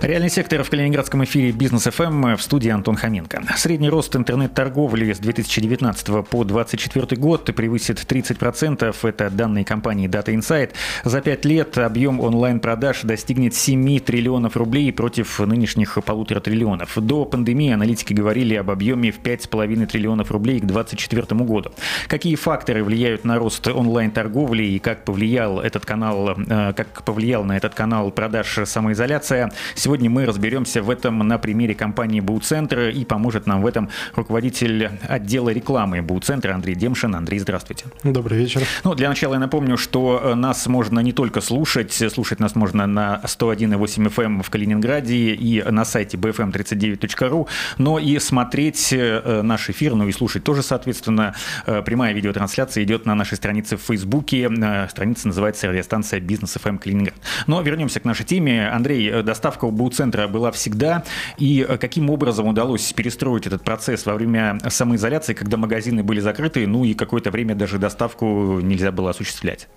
Реальный 0.00 0.30
сектор 0.30 0.62
в 0.62 0.70
калининградском 0.70 1.24
эфире 1.24 1.52
Бизнес 1.52 1.84
ФМ 1.84 2.36
в 2.36 2.42
студии 2.42 2.70
Антон 2.70 2.96
Хоменко. 2.96 3.42
Средний 3.56 3.90
рост 3.90 4.16
интернет-торговли 4.16 5.12
с 5.12 5.18
2019 5.18 6.06
по 6.26 6.44
2024 6.44 7.20
год 7.20 7.44
превысит 7.54 7.98
30%. 7.98 8.96
Это 9.02 9.30
данные 9.30 9.64
компании 9.64 10.08
Data 10.08 10.34
Insight. 10.34 10.70
За 11.04 11.20
пять 11.20 11.44
лет 11.44 11.76
объем 11.76 12.20
онлайн-продаж 12.20 13.02
достигнет 13.02 13.54
7 13.54 14.00
триллионов 14.00 14.56
рублей 14.56 14.90
против 14.92 15.38
нынешних 15.40 15.98
полутора 16.04 16.40
триллионов. 16.40 16.96
До 16.96 17.26
пандемии 17.26 17.72
аналитики 17.72 18.14
говорили 18.14 18.54
об 18.54 18.70
объеме 18.70 19.10
в 19.12 19.20
5,5 19.20 19.86
триллионов 19.86 20.30
рублей 20.30 20.60
к 20.60 20.64
2024 20.64 21.44
году. 21.44 21.72
Какие 22.08 22.36
факторы 22.36 22.82
влияют 22.82 23.24
на 23.24 23.38
рост 23.38 23.68
онлайн-торговли 23.68 24.62
и 24.62 24.78
как 24.78 25.04
повлиял 25.04 25.60
этот 25.60 25.84
канал, 25.84 26.36
э, 26.38 26.72
как 26.74 27.04
повлиял 27.04 27.44
на 27.44 27.56
этот 27.56 27.74
канал 27.74 28.10
продаж 28.10 28.60
самоизоляция? 28.64 29.52
Сегодня 29.80 30.10
мы 30.10 30.26
разберемся 30.26 30.82
в 30.82 30.90
этом 30.90 31.26
на 31.26 31.38
примере 31.38 31.74
компании 31.74 32.20
Буцентр 32.20 32.90
и 32.90 33.02
поможет 33.06 33.46
нам 33.46 33.62
в 33.62 33.66
этом 33.66 33.88
руководитель 34.14 34.90
отдела 35.08 35.48
рекламы 35.48 36.02
Буцентра 36.02 36.52
Андрей 36.52 36.74
Демшин. 36.74 37.14
Андрей, 37.14 37.38
здравствуйте. 37.38 37.86
Добрый 38.04 38.36
вечер. 38.40 38.60
Ну, 38.84 38.94
для 38.94 39.08
начала 39.08 39.34
я 39.34 39.40
напомню, 39.40 39.78
что 39.78 40.20
э, 40.22 40.34
нас 40.34 40.66
можно 40.66 41.00
не 41.00 41.14
только 41.14 41.40
слушать, 41.40 41.94
слушать 42.12 42.40
нас 42.40 42.54
можно 42.56 42.86
на 42.86 43.22
101,8 43.24 44.14
FM 44.14 44.24
эм 44.24 44.42
в 44.42 44.50
Калининграде 44.50 45.32
и 45.32 45.62
на 45.62 45.86
сайте 45.86 46.18
bfm39.ru, 46.18 47.48
но 47.78 47.98
и 47.98 48.18
смотреть 48.18 48.92
э, 48.92 49.40
наш 49.40 49.70
эфир, 49.70 49.94
ну 49.94 50.06
и 50.06 50.12
слушать 50.12 50.44
тоже, 50.44 50.62
соответственно. 50.62 51.34
Э, 51.64 51.80
прямая 51.80 52.12
видеотрансляция 52.12 52.84
идет 52.84 53.06
на 53.06 53.14
нашей 53.14 53.38
странице 53.38 53.78
в 53.78 53.80
Фейсбуке. 53.80 54.50
Страница 54.90 55.28
называется 55.28 55.68
радиостанция 55.68 56.20
Бизнес 56.20 56.54
FM 56.56 56.68
эм 56.68 56.78
Калининград. 56.78 57.16
Но 57.46 57.62
вернемся 57.62 57.98
к 57.98 58.04
нашей 58.04 58.26
теме. 58.26 58.68
Андрей, 58.68 59.22
доставка 59.22 59.69
БУ-центра 59.70 60.28
была 60.28 60.50
всегда, 60.50 61.04
и 61.38 61.64
э, 61.68 61.78
каким 61.78 62.10
образом 62.10 62.46
удалось 62.46 62.92
перестроить 62.92 63.46
этот 63.46 63.62
процесс 63.62 64.06
во 64.06 64.14
время 64.14 64.58
самоизоляции, 64.68 65.34
когда 65.34 65.56
магазины 65.56 66.02
были 66.02 66.20
закрыты, 66.20 66.66
ну 66.66 66.84
и 66.84 66.94
какое-то 66.94 67.30
время 67.30 67.54
даже 67.54 67.78
доставку 67.78 68.60
нельзя 68.60 68.92
было 68.92 69.10
осуществлять? 69.10 69.68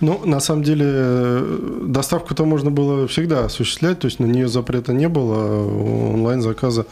Ну, 0.00 0.20
на 0.26 0.40
самом 0.40 0.62
деле, 0.62 1.42
доставку-то 1.86 2.44
можно 2.44 2.70
было 2.70 3.08
всегда 3.08 3.46
осуществлять, 3.46 4.00
то 4.00 4.06
есть 4.06 4.20
на 4.20 4.26
нее 4.26 4.46
запрета 4.46 4.92
не 4.92 5.08
было, 5.08 5.66
онлайн-заказы 6.12 6.84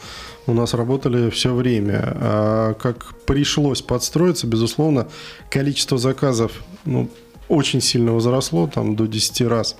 у 0.47 0.53
нас 0.53 0.73
работали 0.73 1.29
все 1.29 1.53
время. 1.53 2.01
А 2.15 2.73
как 2.73 3.13
пришлось 3.27 3.83
подстроиться, 3.83 4.47
безусловно, 4.47 5.07
количество 5.51 5.99
заказов 5.99 6.51
ну, 6.85 7.09
очень 7.47 7.81
сильно 7.81 8.13
возросло, 8.13 8.67
там 8.67 8.95
до 8.95 9.07
10 9.07 9.41
раз 9.41 9.75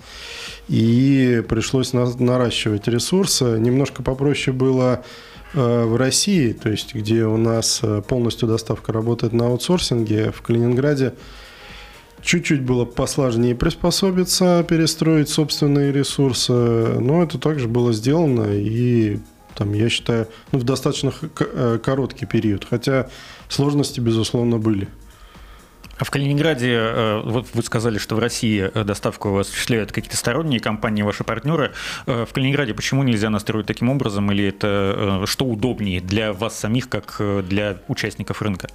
и 0.67 1.43
пришлось 1.47 1.93
наращивать 1.93 2.87
ресурсы. 2.87 3.45
Немножко 3.59 4.03
попроще 4.03 4.55
было 4.55 5.03
э, 5.53 5.83
в 5.83 5.95
России, 5.95 6.53
то 6.53 6.69
есть 6.69 6.95
где 6.95 7.25
у 7.25 7.37
нас 7.37 7.79
э, 7.83 8.01
полностью 8.07 8.47
доставка 8.47 8.91
работает 8.91 9.33
на 9.33 9.47
аутсорсинге, 9.47 10.31
в 10.31 10.41
Калининграде 10.41 11.13
чуть-чуть 12.21 12.63
было 12.63 12.85
посложнее 12.85 13.55
приспособиться, 13.55 14.65
перестроить 14.67 15.29
собственные 15.29 15.91
ресурсы, 15.91 16.53
но 16.53 17.21
это 17.21 17.37
также 17.37 17.67
было 17.67 17.93
сделано 17.93 18.47
и 18.51 19.19
там, 19.55 19.73
я 19.73 19.87
считаю, 19.87 20.27
ну, 20.51 20.59
в 20.59 20.63
достаточно 20.63 21.13
э, 21.39 21.79
короткий 21.81 22.25
период, 22.25 22.65
хотя 22.69 23.07
сложности, 23.47 24.01
безусловно, 24.01 24.57
были. 24.57 24.89
А 25.97 26.03
в 26.03 26.11
Калининграде, 26.11 26.73
э, 26.73 27.21
вот 27.23 27.47
вы 27.53 27.63
сказали, 27.63 27.97
что 27.97 28.15
в 28.15 28.19
России 28.19 28.69
э, 28.73 28.83
доставку 28.83 29.37
осуществляют 29.37 29.91
какие-то 29.93 30.17
сторонние 30.17 30.59
компании, 30.59 31.03
ваши 31.03 31.23
партнеры. 31.23 31.71
Э, 32.05 32.25
в 32.25 32.33
Калининграде 32.33 32.73
почему 32.73 33.03
нельзя 33.03 33.29
настроить 33.29 33.65
таким 33.65 33.89
образом, 33.89 34.29
или 34.31 34.45
это 34.45 35.23
что 35.25 35.45
удобнее 35.45 36.01
для 36.01 36.33
вас 36.33 36.59
самих, 36.59 36.89
как 36.89 37.21
для 37.47 37.77
участников 37.87 38.41
рынка? 38.41 38.67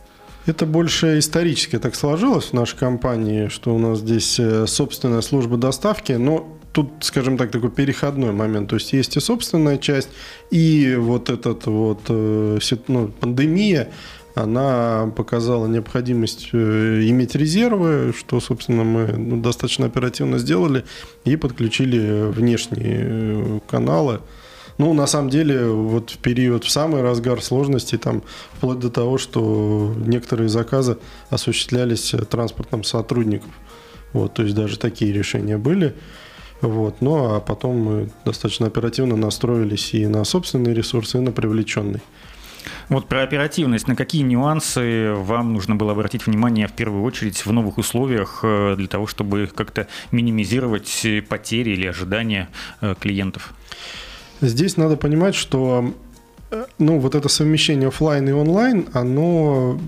Это 0.47 0.65
больше 0.65 1.19
исторически 1.19 1.79
так 1.79 1.95
сложилось 1.95 2.47
в 2.47 2.53
нашей 2.55 2.79
компании, 2.79 3.49
что 3.49 3.75
у 3.75 3.79
нас 3.79 3.99
здесь 3.99 4.41
собственная 4.67 5.21
служба 5.21 5.59
доставки, 5.59 6.13
но 6.13 6.57
тут, 6.73 6.91
скажем 7.01 7.37
так, 7.37 7.51
такой 7.51 7.71
переходной 7.71 8.33
момент. 8.33 8.71
То 8.71 8.77
есть 8.77 8.95
есть 8.95 9.17
и 9.17 9.21
собственная 9.21 9.77
часть, 9.77 10.09
и 10.51 10.97
вот 10.99 11.29
этот 11.29 11.67
вот 11.67 12.09
ну, 12.09 13.09
пандемия, 13.21 13.91
она 14.43 15.13
показала 15.17 15.67
необходимость 15.67 16.51
э, 16.53 17.03
иметь 17.05 17.35
резервы, 17.35 18.13
что, 18.17 18.41
собственно, 18.41 18.85
мы 18.85 19.07
ну, 19.07 19.41
достаточно 19.41 19.87
оперативно 19.87 20.39
сделали 20.39 20.85
и 21.25 21.37
подключили 21.37 22.31
внешние 22.31 22.99
э, 23.01 23.61
каналы. 23.69 24.21
Ну, 24.79 24.95
на 24.95 25.07
самом 25.07 25.29
деле, 25.29 25.67
вот 25.67 26.11
в 26.11 26.19
период, 26.19 26.65
в 26.65 26.71
самый 26.71 27.03
разгар 27.03 27.43
сложностей, 27.43 27.99
там, 27.99 28.23
вплоть 28.55 28.79
до 28.79 28.91
того, 28.91 29.19
что 29.19 29.95
некоторые 29.99 30.49
заказы 30.49 30.97
осуществлялись 31.29 32.15
транспортом 32.31 32.83
сотрудников. 32.83 33.51
Вот, 34.13 34.35
то 34.35 34.43
есть 34.43 34.55
даже 34.55 34.79
такие 34.79 35.13
решения 35.13 35.59
были. 35.59 35.95
Вот, 36.61 37.01
ну, 37.01 37.35
а 37.35 37.41
потом 37.41 37.77
мы 37.77 38.11
достаточно 38.25 38.67
оперативно 38.67 39.17
настроились 39.17 39.95
и 39.95 40.07
на 40.07 40.25
собственные 40.25 40.75
ресурсы, 40.75 41.19
и 41.19 41.21
на 41.21 41.33
привлеченные. 41.33 42.03
Вот 42.91 43.07
про 43.07 43.23
оперативность. 43.23 43.87
На 43.89 43.97
какие 43.97 44.23
нюансы 44.23 45.13
вам 45.15 45.53
нужно 45.53 45.77
было 45.77 45.93
обратить 45.93 46.27
внимание 46.27 46.67
в 46.67 46.73
первую 46.73 47.05
очередь 47.05 47.47
в 47.47 47.53
новых 47.53 47.79
условиях 47.79 48.41
э, 48.43 48.75
для 48.77 48.89
того, 48.89 49.07
чтобы 49.07 49.49
как-то 49.55 49.87
минимизировать 50.11 51.07
потери 51.29 51.71
или 51.71 51.87
ожидания 51.87 52.49
э, 52.81 52.95
клиентов? 53.01 53.55
Здесь 54.41 54.77
надо 54.77 54.97
понимать, 54.97 55.37
что 55.37 55.85
Э, 55.85 56.10
ну, 56.79 56.99
вот 56.99 57.15
это 57.15 57.29
совмещение 57.29 57.89
офлайн 57.89 58.29
и 58.29 58.33
онлайн, 58.33 58.89
оно 58.93 59.79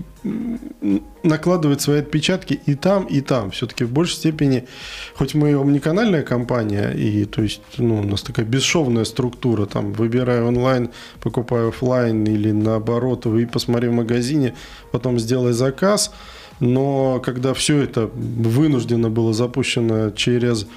накладывает 1.23 1.81
свои 1.81 1.99
отпечатки 1.99 2.61
и 2.65 2.75
там, 2.75 3.05
и 3.05 3.21
там. 3.21 3.51
Все-таки 3.51 3.83
в 3.83 3.91
большей 3.91 4.15
степени, 4.15 4.67
хоть 5.15 5.33
мы 5.33 5.49
омниканальная 5.59 6.23
компания, 6.23 6.91
и 6.91 7.25
то 7.25 7.41
есть 7.41 7.61
ну, 7.77 7.99
у 7.99 8.03
нас 8.03 8.21
такая 8.21 8.45
бесшовная 8.45 9.03
структура, 9.03 9.65
там, 9.65 9.91
выбираю 9.93 10.47
онлайн, 10.47 10.91
покупаю 11.21 11.69
офлайн 11.69 12.23
или 12.23 12.51
наоборот, 12.51 13.25
вы 13.25 13.45
посмотри 13.45 13.89
в 13.89 13.93
магазине, 13.93 14.55
потом 14.91 15.19
сделай 15.19 15.51
заказ, 15.51 16.13
но 16.59 17.19
когда 17.23 17.53
все 17.53 17.81
это 17.81 18.09
вынуждено 18.13 19.09
было 19.09 19.33
запущено 19.33 20.11
через 20.11 20.67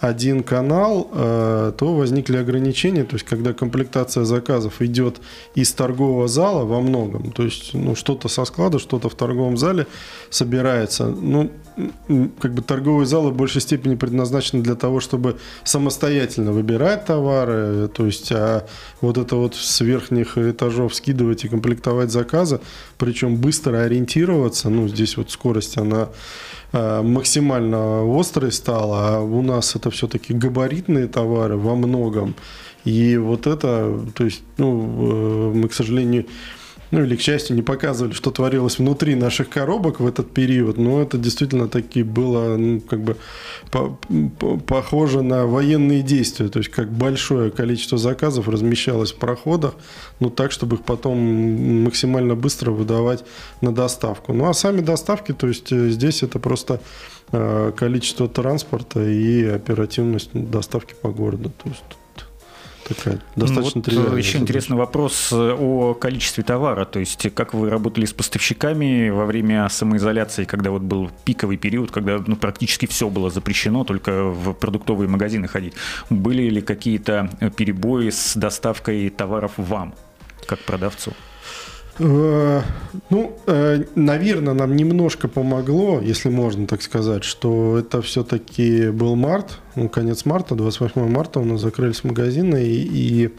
один 0.00 0.42
канал, 0.42 1.10
э, 1.12 1.72
то 1.76 1.94
возникли 1.94 2.36
ограничения, 2.36 3.04
то 3.04 3.16
есть 3.16 3.26
когда 3.26 3.52
комплектация 3.52 4.24
заказов 4.24 4.80
идет 4.80 5.20
из 5.54 5.72
торгового 5.72 6.28
зала 6.28 6.64
во 6.64 6.80
многом, 6.80 7.32
то 7.32 7.42
есть 7.42 7.74
ну, 7.74 7.94
что-то 7.94 8.28
со 8.28 8.44
склада, 8.44 8.78
что-то 8.78 9.08
в 9.08 9.14
торговом 9.14 9.56
зале 9.56 9.86
собирается. 10.30 11.06
Ну, 11.08 11.50
как 12.40 12.52
бы 12.54 12.62
торговые 12.62 13.06
залы 13.06 13.30
в 13.30 13.36
большей 13.36 13.60
степени 13.60 13.94
предназначены 13.94 14.62
для 14.62 14.74
того, 14.74 15.00
чтобы 15.00 15.38
самостоятельно 15.64 16.52
выбирать 16.52 17.06
товары, 17.06 17.88
то 17.88 18.06
есть 18.06 18.30
а 18.32 18.66
вот 19.00 19.18
это 19.18 19.36
вот 19.36 19.54
с 19.54 19.80
верхних 19.80 20.36
этажов 20.36 20.94
скидывать 20.94 21.44
и 21.44 21.48
комплектовать 21.48 22.10
заказы, 22.10 22.60
причем 22.98 23.36
быстро 23.36 23.78
ориентироваться, 23.78 24.68
ну 24.68 24.88
здесь 24.88 25.16
вот 25.16 25.21
скорость 25.30 25.78
она 25.78 26.08
Э, 26.72 27.02
максимально 27.02 28.02
острой 28.18 28.50
стала, 28.50 29.16
а 29.16 29.20
у 29.20 29.42
нас 29.42 29.76
это 29.76 29.90
все-таки 29.90 30.32
габаритные 30.32 31.06
товары 31.06 31.56
во 31.56 31.74
многом. 31.74 32.34
И 32.84 33.18
вот 33.18 33.46
это, 33.46 34.00
то 34.14 34.24
есть, 34.24 34.42
ну, 34.56 35.52
э, 35.52 35.52
мы, 35.54 35.68
к 35.68 35.74
сожалению, 35.74 36.26
ну 36.92 37.02
или, 37.02 37.16
к 37.16 37.22
счастью, 37.22 37.56
не 37.56 37.62
показывали, 37.62 38.12
что 38.12 38.30
творилось 38.30 38.78
внутри 38.78 39.14
наших 39.14 39.48
коробок 39.48 39.98
в 39.98 40.06
этот 40.06 40.30
период, 40.30 40.76
но 40.76 41.00
это 41.00 41.16
действительно 41.16 41.66
таки 41.66 42.02
было, 42.02 42.56
ну, 42.58 42.80
как 42.80 43.00
бы 43.00 43.16
по 43.70 43.98
по 44.38 44.58
похоже 44.58 45.22
на 45.22 45.46
военные 45.46 46.02
действия, 46.02 46.48
то 46.48 46.58
есть 46.58 46.70
как 46.70 46.92
большое 46.92 47.50
количество 47.50 47.96
заказов 47.96 48.46
размещалось 48.46 49.12
в 49.12 49.16
проходах, 49.16 49.74
ну 50.20 50.28
так, 50.28 50.52
чтобы 50.52 50.76
их 50.76 50.82
потом 50.82 51.18
максимально 51.82 52.34
быстро 52.34 52.72
выдавать 52.72 53.24
на 53.62 53.74
доставку. 53.74 54.34
Ну 54.34 54.48
а 54.48 54.52
сами 54.52 54.82
доставки, 54.82 55.32
то 55.32 55.48
есть 55.48 55.72
э, 55.72 55.88
здесь 55.88 56.22
это 56.22 56.38
просто 56.38 56.80
э, 57.32 57.72
количество 57.74 58.28
транспорта 58.28 59.02
и 59.02 59.46
оперативность 59.46 60.30
доставки 60.34 60.94
по 61.00 61.08
городу. 61.08 61.50
То 61.62 61.70
есть 61.70 62.01
такая 62.94 63.20
достаточно 63.36 63.80
вот 63.80 63.84
тривиальная. 63.84 64.18
Еще 64.18 64.32
задача. 64.32 64.42
интересный 64.42 64.76
вопрос 64.76 65.30
э, 65.32 65.56
о 65.58 65.94
количестве 65.94 66.44
товара. 66.44 66.84
То 66.84 66.98
есть, 66.98 67.32
как 67.34 67.54
вы 67.54 67.70
работали 67.70 68.04
с 68.04 68.12
поставщиками 68.12 69.10
во 69.10 69.26
время 69.26 69.68
самоизоляции, 69.68 70.44
когда 70.44 70.70
вот 70.70 70.82
был 70.82 71.10
пиковый 71.24 71.56
период, 71.56 71.90
когда 71.90 72.22
ну, 72.26 72.36
практически 72.36 72.86
все 72.86 73.08
было 73.08 73.30
запрещено, 73.30 73.84
только 73.84 74.24
в 74.24 74.52
продуктовые 74.52 75.08
магазины 75.08 75.48
ходить. 75.48 75.74
Были 76.10 76.48
ли 76.48 76.60
какие-то 76.60 77.30
перебои 77.56 78.10
с 78.10 78.36
доставкой 78.36 79.08
товаров 79.10 79.52
вам, 79.56 79.94
как 80.46 80.60
продавцу? 80.60 81.12
Э, 81.98 82.62
ну, 83.10 83.36
э, 83.46 83.84
наверное, 83.94 84.54
нам 84.54 84.76
немножко 84.76 85.28
помогло, 85.28 86.00
если 86.00 86.30
можно 86.30 86.66
так 86.66 86.82
сказать, 86.82 87.24
что 87.24 87.78
это 87.78 88.00
все-таки 88.00 88.88
был 88.90 89.14
март, 89.14 89.58
ну, 89.74 89.88
конец 89.88 90.24
марта, 90.24 90.54
28 90.54 91.08
марта 91.08 91.40
у 91.40 91.44
нас 91.44 91.60
закрылись 91.60 92.04
магазины, 92.04 92.64
и, 92.64 93.24
и 93.26 93.34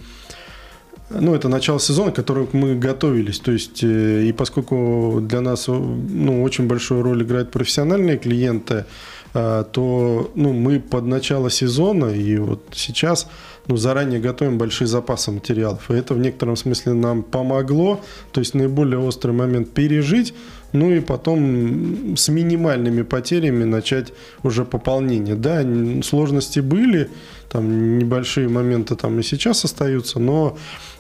ну, 1.10 1.34
это 1.34 1.50
начало 1.50 1.80
сезона, 1.80 2.12
к 2.12 2.16
которому 2.16 2.48
мы 2.52 2.76
готовились. 2.76 3.40
То 3.40 3.52
есть, 3.52 3.84
э, 3.84 4.26
и 4.26 4.32
поскольку 4.32 5.20
для 5.22 5.42
нас 5.42 5.68
ну, 5.68 6.44
очень 6.44 6.68
большую 6.68 7.02
роль 7.02 7.24
играют 7.24 7.52
профессиональные 7.52 8.18
клиенты, 8.18 8.86
то 9.34 10.32
ну, 10.36 10.54
мы 10.54 10.80
под 10.80 11.06
начало 11.06 11.50
сезона, 11.50 12.06
и 12.06 12.38
вот 12.38 12.68
сейчас 12.76 13.28
ну, 13.68 13.78
заранее 13.78 14.20
готовим 14.20 14.58
большие 14.58 14.88
запасы 14.88 15.32
материалов. 15.32 15.90
И 15.90 15.94
это 15.94 16.14
в 16.14 16.20
некотором 16.20 16.56
смысле 16.56 16.94
нам 16.94 17.24
помогло, 17.24 18.02
то 18.32 18.40
есть 18.40 18.54
наиболее 18.54 19.00
острый 19.00 19.32
момент 19.32 19.72
пережить, 19.72 20.34
ну 20.74 20.92
и 20.92 21.00
потом 21.00 22.18
с 22.18 22.28
минимальными 22.30 23.04
потерями 23.04 23.64
начать 23.64 24.12
уже 24.42 24.66
пополнение. 24.66 25.36
Да, 25.36 25.64
сложности 26.02 26.60
были, 26.60 27.10
там 27.50 28.00
небольшие 28.00 28.50
моменты 28.50 28.96
там 28.96 29.20
и 29.20 29.24
сейчас 29.24 29.64
остаются, 29.64 30.20
но 30.20 30.58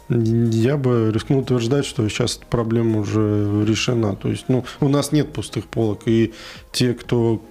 я 0.09 0.77
бы 0.77 1.11
рискнул 1.13 1.39
утверждать, 1.39 1.85
что 1.85 2.07
сейчас 2.07 2.39
проблема 2.49 2.99
уже 2.99 3.65
решена. 3.65 4.15
То 4.15 4.29
есть, 4.29 4.45
ну, 4.47 4.63
у 4.79 4.89
нас 4.89 5.11
нет 5.11 5.33
пустых 5.33 5.65
полок, 5.65 6.01
и 6.05 6.33
те, 6.71 6.93
кто 6.93 7.41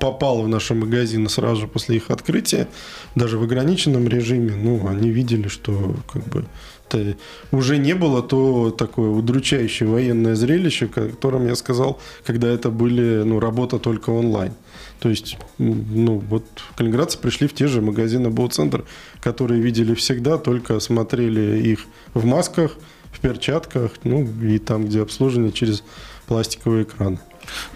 попал 0.00 0.42
в 0.42 0.48
наши 0.48 0.74
магазины 0.74 1.28
сразу 1.28 1.66
после 1.68 1.96
их 1.96 2.10
открытия, 2.10 2.68
даже 3.14 3.38
в 3.38 3.42
ограниченном 3.42 4.08
режиме, 4.08 4.54
ну, 4.54 4.86
они 4.86 5.10
видели, 5.10 5.48
что 5.48 5.96
как 6.12 6.24
бы 6.24 6.44
это 6.90 7.16
уже 7.50 7.78
не 7.78 7.94
было 7.94 8.22
то 8.22 8.70
такое 8.70 9.10
удручающее 9.10 9.88
военное 9.88 10.34
зрелище, 10.34 10.88
о 10.94 11.42
я 11.44 11.54
сказал, 11.56 11.98
когда 12.24 12.48
это 12.48 12.70
были, 12.70 13.22
ну, 13.24 13.40
работа 13.40 13.78
только 13.78 14.10
онлайн. 14.10 14.52
То 15.00 15.08
есть, 15.08 15.36
ну, 15.58 16.18
вот 16.18 16.44
калининградцы 16.76 17.18
пришли 17.18 17.48
в 17.48 17.54
те 17.54 17.66
же 17.66 17.82
магазины 17.82 18.30
Боу-центр, 18.30 18.84
которые 19.20 19.60
видели 19.60 19.94
всегда, 19.94 20.38
только 20.38 20.80
смотрели 20.80 21.60
их 21.60 21.86
в 22.14 22.24
масках, 22.24 22.76
в 23.10 23.20
перчатках, 23.20 23.92
ну, 24.04 24.26
и 24.42 24.58
там, 24.58 24.86
где 24.86 25.02
обслуживание 25.02 25.52
через 25.52 25.82
пластиковые 26.26 26.84
экраны. 26.84 27.18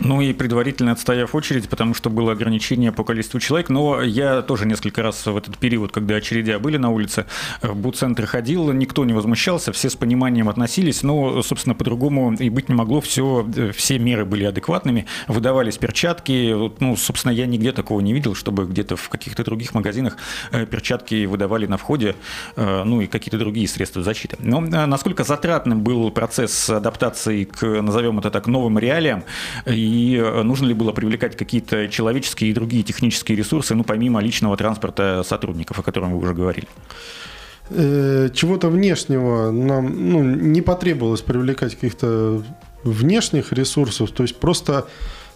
Ну 0.01 0.21
и 0.21 0.33
предварительно 0.33 0.93
отстояв 0.93 1.35
очередь, 1.35 1.69
потому 1.69 1.95
что 1.95 2.11
было 2.11 2.33
ограничение 2.33 2.93
по 2.93 3.05
количеству 3.05 3.41
человек. 3.41 3.69
Но 3.69 4.03
я 4.03 4.43
тоже 4.43 4.67
несколько 4.67 5.03
раз 5.03 5.27
в 5.27 5.37
этот 5.37 5.59
период, 5.59 5.93
когда 5.93 6.17
очередя 6.17 6.59
были 6.59 6.77
на 6.77 6.91
улице, 6.91 7.27
в 7.63 7.75
буцентр 7.77 8.27
ходил, 8.27 8.73
никто 8.73 9.05
не 9.05 9.13
возмущался, 9.13 9.73
все 9.73 9.91
с 9.91 9.97
пониманием 9.97 10.49
относились, 10.49 11.03
но, 11.03 11.43
собственно, 11.43 11.75
по-другому 11.75 12.35
и 12.35 12.51
быть 12.51 12.69
не 12.69 12.75
могло, 12.75 13.01
все, 13.01 13.47
все 13.75 13.99
меры 13.99 14.25
были 14.25 14.45
адекватными, 14.45 15.07
выдавались 15.27 15.79
перчатки, 15.79 16.55
ну, 16.81 16.97
собственно, 16.97 17.33
я 17.33 17.47
нигде 17.47 17.73
такого 17.73 18.01
не 18.01 18.13
видел, 18.13 18.35
чтобы 18.35 18.67
где-то 18.67 18.97
в 18.97 19.09
каких-то 19.09 19.45
других 19.45 19.75
магазинах 19.75 20.17
э, 20.53 20.67
перчатки 20.67 21.27
выдавали 21.27 21.67
на 21.67 21.77
входе, 21.77 22.15
э, 22.57 22.83
ну 22.85 23.01
и 23.01 23.07
какие-то 23.07 23.39
другие 23.39 23.69
средства 23.69 24.03
защиты. 24.03 24.37
Но 24.41 24.65
э, 24.65 24.87
насколько 24.87 25.25
затратным 25.25 25.83
был 25.83 26.11
процесс 26.11 26.71
адаптации 26.71 27.45
к, 27.45 27.65
назовем 27.83 28.19
это 28.19 28.31
так, 28.31 28.47
новым 28.47 28.79
реалиям, 28.79 29.25
и 29.67 30.21
э, 30.23 30.43
нужно 30.43 30.67
ли 30.67 30.75
было 30.75 30.93
привлекать 30.93 31.37
какие-то 31.37 31.89
человеческие 31.89 32.51
и 32.51 32.55
другие 32.55 32.83
технические 32.83 33.37
ресурсы, 33.37 33.75
ну, 33.75 33.85
помимо 33.85 34.21
личного 34.21 34.57
транспорта 34.57 35.23
сотрудников, 35.25 35.79
о 35.79 35.83
котором 35.83 36.13
вы 36.13 36.19
уже 36.19 36.35
говорили? 36.35 36.69
Э, 37.71 38.29
чего-то 38.33 38.69
внешнего 38.69 39.51
нам 39.51 40.11
ну, 40.11 40.23
не 40.23 40.63
потребовалось 40.63 41.21
привлекать 41.21 41.75
каких-то 41.75 42.43
внешних 42.85 43.53
ресурсов, 43.53 44.11
то 44.11 44.23
есть 44.23 44.37
просто 44.37 44.87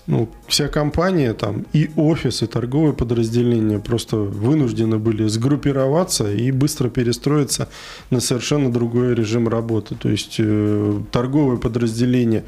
ну, 0.06 0.28
вся 0.48 0.68
компания 0.68 1.32
там 1.32 1.64
и 1.72 1.90
офис, 1.96 2.42
и 2.42 2.46
торговые 2.46 2.92
подразделения 2.92 3.78
просто 3.78 4.16
вынуждены 4.16 4.98
были 4.98 5.28
сгруппироваться 5.28 6.32
и 6.32 6.50
быстро 6.50 6.88
перестроиться 6.88 7.68
на 8.10 8.20
совершенно 8.20 8.72
другой 8.72 9.14
режим 9.14 9.48
работы. 9.48 9.94
То 9.94 10.08
есть 10.08 10.36
э, 10.38 11.00
торговые 11.12 11.58
подразделения 11.58 12.44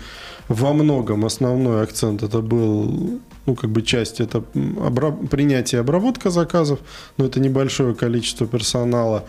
во 0.48 0.72
многом 0.72 1.24
основной 1.24 1.82
акцент 1.82 2.22
это 2.22 2.40
был, 2.40 3.20
ну, 3.46 3.54
как 3.54 3.70
бы 3.70 3.82
часть 3.82 4.20
это 4.20 4.38
обра- 4.54 5.26
принятие 5.28 5.78
и 5.78 5.80
обработка 5.80 6.30
заказов, 6.30 6.80
но 7.18 7.26
это 7.26 7.40
небольшое 7.40 7.94
количество 7.94 8.46
персонала. 8.46 9.24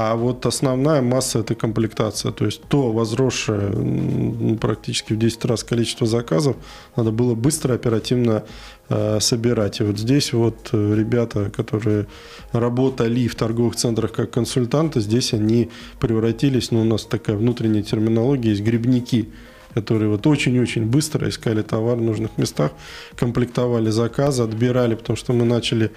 А 0.00 0.14
вот 0.14 0.46
основная 0.46 1.02
масса– 1.02 1.38
это 1.40 1.56
комплектация. 1.56 2.30
То 2.30 2.44
есть 2.46 2.62
то 2.68 2.92
возросшее 2.92 4.56
практически 4.60 5.12
в 5.12 5.18
10 5.18 5.44
раз 5.46 5.64
количество 5.64 6.06
заказов 6.06 6.54
надо 6.94 7.10
было 7.10 7.34
быстро, 7.34 7.74
оперативно 7.74 8.44
э, 8.90 9.18
собирать. 9.18 9.80
И 9.80 9.82
вот 9.82 9.98
здесь 9.98 10.32
вот 10.32 10.68
э, 10.70 10.94
ребята, 10.94 11.50
которые 11.50 12.06
работали 12.52 13.26
в 13.26 13.34
торговых 13.34 13.74
центрах 13.74 14.12
как 14.12 14.30
консультанты, 14.30 15.00
здесь 15.00 15.32
они 15.34 15.68
превратились, 15.98 16.70
ну, 16.70 16.82
у 16.82 16.84
нас 16.84 17.04
такая 17.04 17.36
внутренняя 17.36 17.82
терминология, 17.82 18.50
есть 18.50 18.62
грибники– 18.62 19.30
которые 19.74 20.08
вот 20.08 20.26
очень-очень 20.26 20.86
быстро 20.86 21.28
искали 21.28 21.62
товар 21.62 21.96
в 21.96 22.02
нужных 22.02 22.36
местах, 22.36 22.72
комплектовали 23.16 23.90
заказы, 23.90 24.42
отбирали, 24.42 24.94
потому 24.94 25.16
что 25.16 25.32
мы 25.32 25.44
начали 25.44 25.90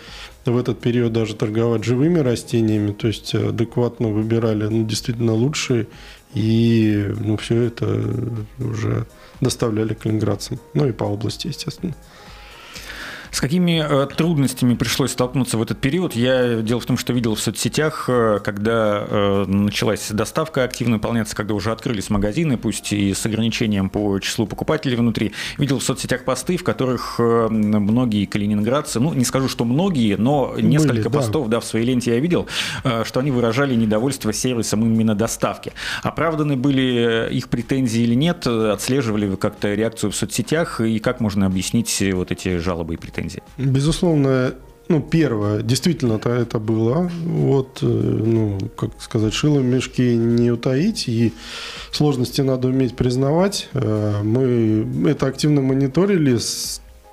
в 0.45 0.57
этот 0.57 0.79
период 0.79 1.13
даже 1.13 1.35
торговать 1.35 1.83
живыми 1.83 2.19
растениями, 2.19 2.91
то 2.91 3.07
есть 3.07 3.33
адекватно 3.35 4.09
выбирали 4.09 4.68
ну, 4.68 4.85
действительно 4.85 5.33
лучшие, 5.33 5.88
и 6.33 7.13
ну, 7.19 7.38
все 7.38 7.62
это 7.63 8.03
уже 8.59 9.06
доставляли 9.41 9.94
калининградцам, 9.94 10.59
ну 10.73 10.88
и 10.88 10.91
по 10.91 11.03
области, 11.03 11.47
естественно. 11.47 11.94
С 13.31 13.39
какими 13.39 13.81
э, 13.81 14.07
трудностями 14.07 14.75
пришлось 14.75 15.12
столкнуться 15.12 15.57
в 15.57 15.62
этот 15.62 15.80
период? 15.80 16.13
Я 16.16 16.57
дело 16.57 16.81
в 16.81 16.86
том, 16.86 16.98
что 16.98 17.13
видел 17.13 17.36
в 17.36 17.39
соцсетях, 17.39 18.06
э, 18.10 18.39
когда 18.44 19.06
э, 19.07 19.45
началась 19.48 20.10
доставка 20.12 20.66
активно 20.66 20.98
выполняться, 20.98 21.33
когда 21.33 21.54
уже 21.54 21.72
открылись 21.72 22.10
магазины, 22.10 22.57
пусть 22.57 22.92
и 22.92 23.13
с 23.13 23.25
ограничением 23.25 23.89
по 23.89 24.19
числу 24.19 24.48
покупателей 24.48 24.98
внутри, 24.98 25.31
видел 25.57 25.80
в 25.80 25.83
соцсетях 25.83 26.25
посты, 26.25 26.57
в 26.57 26.66
которых 26.66 27.19
многие 27.19 28.25
калининградцы, 28.25 29.00
ну 29.00 29.13
не 29.13 29.24
скажу, 29.24 29.48
что 29.48 29.63
многие, 29.63 30.16
но 30.16 30.56
несколько 30.57 31.10
Были, 31.10 31.18
постов, 31.18 31.48
да. 31.48 31.57
да, 31.57 31.60
в 31.62 31.66
своей 31.66 31.86
ленте 31.86 32.12
я 32.12 32.19
видел, 32.19 32.48
что 33.06 33.22
они 33.22 33.31
выражали 33.31 33.75
недовольство 33.75 34.33
сервисом 34.33 34.83
именно 34.83 35.16
доставки. 35.16 35.72
Оправданы 36.04 36.57
были 36.57 37.30
их 37.31 37.48
претензии 37.48 38.01
или 38.01 38.16
нет? 38.16 38.45
Отслеживали 38.45 39.28
вы 39.28 39.38
как-то 39.38 39.73
реакцию 39.73 40.11
в 40.11 40.16
соцсетях 40.16 40.81
и 40.81 41.00
как 41.00 41.21
можно 41.21 41.45
объяснить 41.45 42.04
вот 42.14 42.31
эти 42.31 42.57
жалобы 42.57 42.95
и 42.95 42.97
претензии? 42.97 43.20
Претензии? 43.21 43.44
Безусловно, 43.57 44.54
ну, 44.90 45.01
первое, 45.01 45.61
действительно 45.61 46.13
это, 46.13 46.30
это 46.30 46.59
было. 46.59 47.09
Вот, 47.23 47.80
э, 47.81 47.85
ну, 47.85 48.59
как 48.75 48.92
сказать, 48.99 49.33
шило 49.33 49.59
в 49.59 49.63
мешке 49.63 50.16
не 50.16 50.51
утаить, 50.51 51.07
и 51.07 51.33
сложности 51.92 52.42
надо 52.42 52.68
уметь 52.68 52.95
признавать. 52.95 53.69
Э, 53.73 54.21
мы 54.23 55.09
это 55.09 55.28
активно 55.28 55.61
мониторили, 55.61 56.37